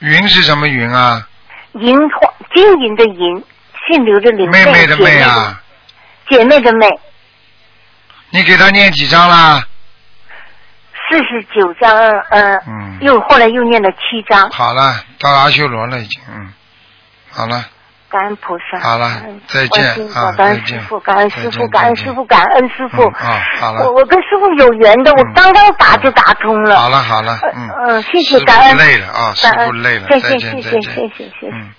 [0.00, 1.26] 云是什么云啊？
[1.74, 3.44] 银花金银的银，
[3.86, 5.60] 姓刘的刘，妹妹的妹啊，
[6.28, 6.86] 姐妹的妹，
[8.30, 9.62] 你给他念几张啦？
[11.10, 11.90] 四十九章，
[12.30, 16.52] 呃，嗯，又后来又念了七章，好了，到阿修罗了已经，嗯，
[17.30, 17.64] 好了，
[18.10, 18.78] 感恩菩萨。
[18.80, 19.10] 好了
[19.46, 19.84] 再见
[20.14, 23.02] 啊感恩师傅，感恩师傅，感恩师傅，感恩师傅。
[23.02, 26.76] 嗯啊，好了我，我跟师傅有缘的，我刚刚打就打通了。
[26.76, 28.76] 好了好了，嗯，嗯，谢谢感恩。
[28.76, 31.48] 累了啊，师感恩傅累了，再见，谢谢，再见谢谢，谢谢。
[31.52, 31.70] 嗯。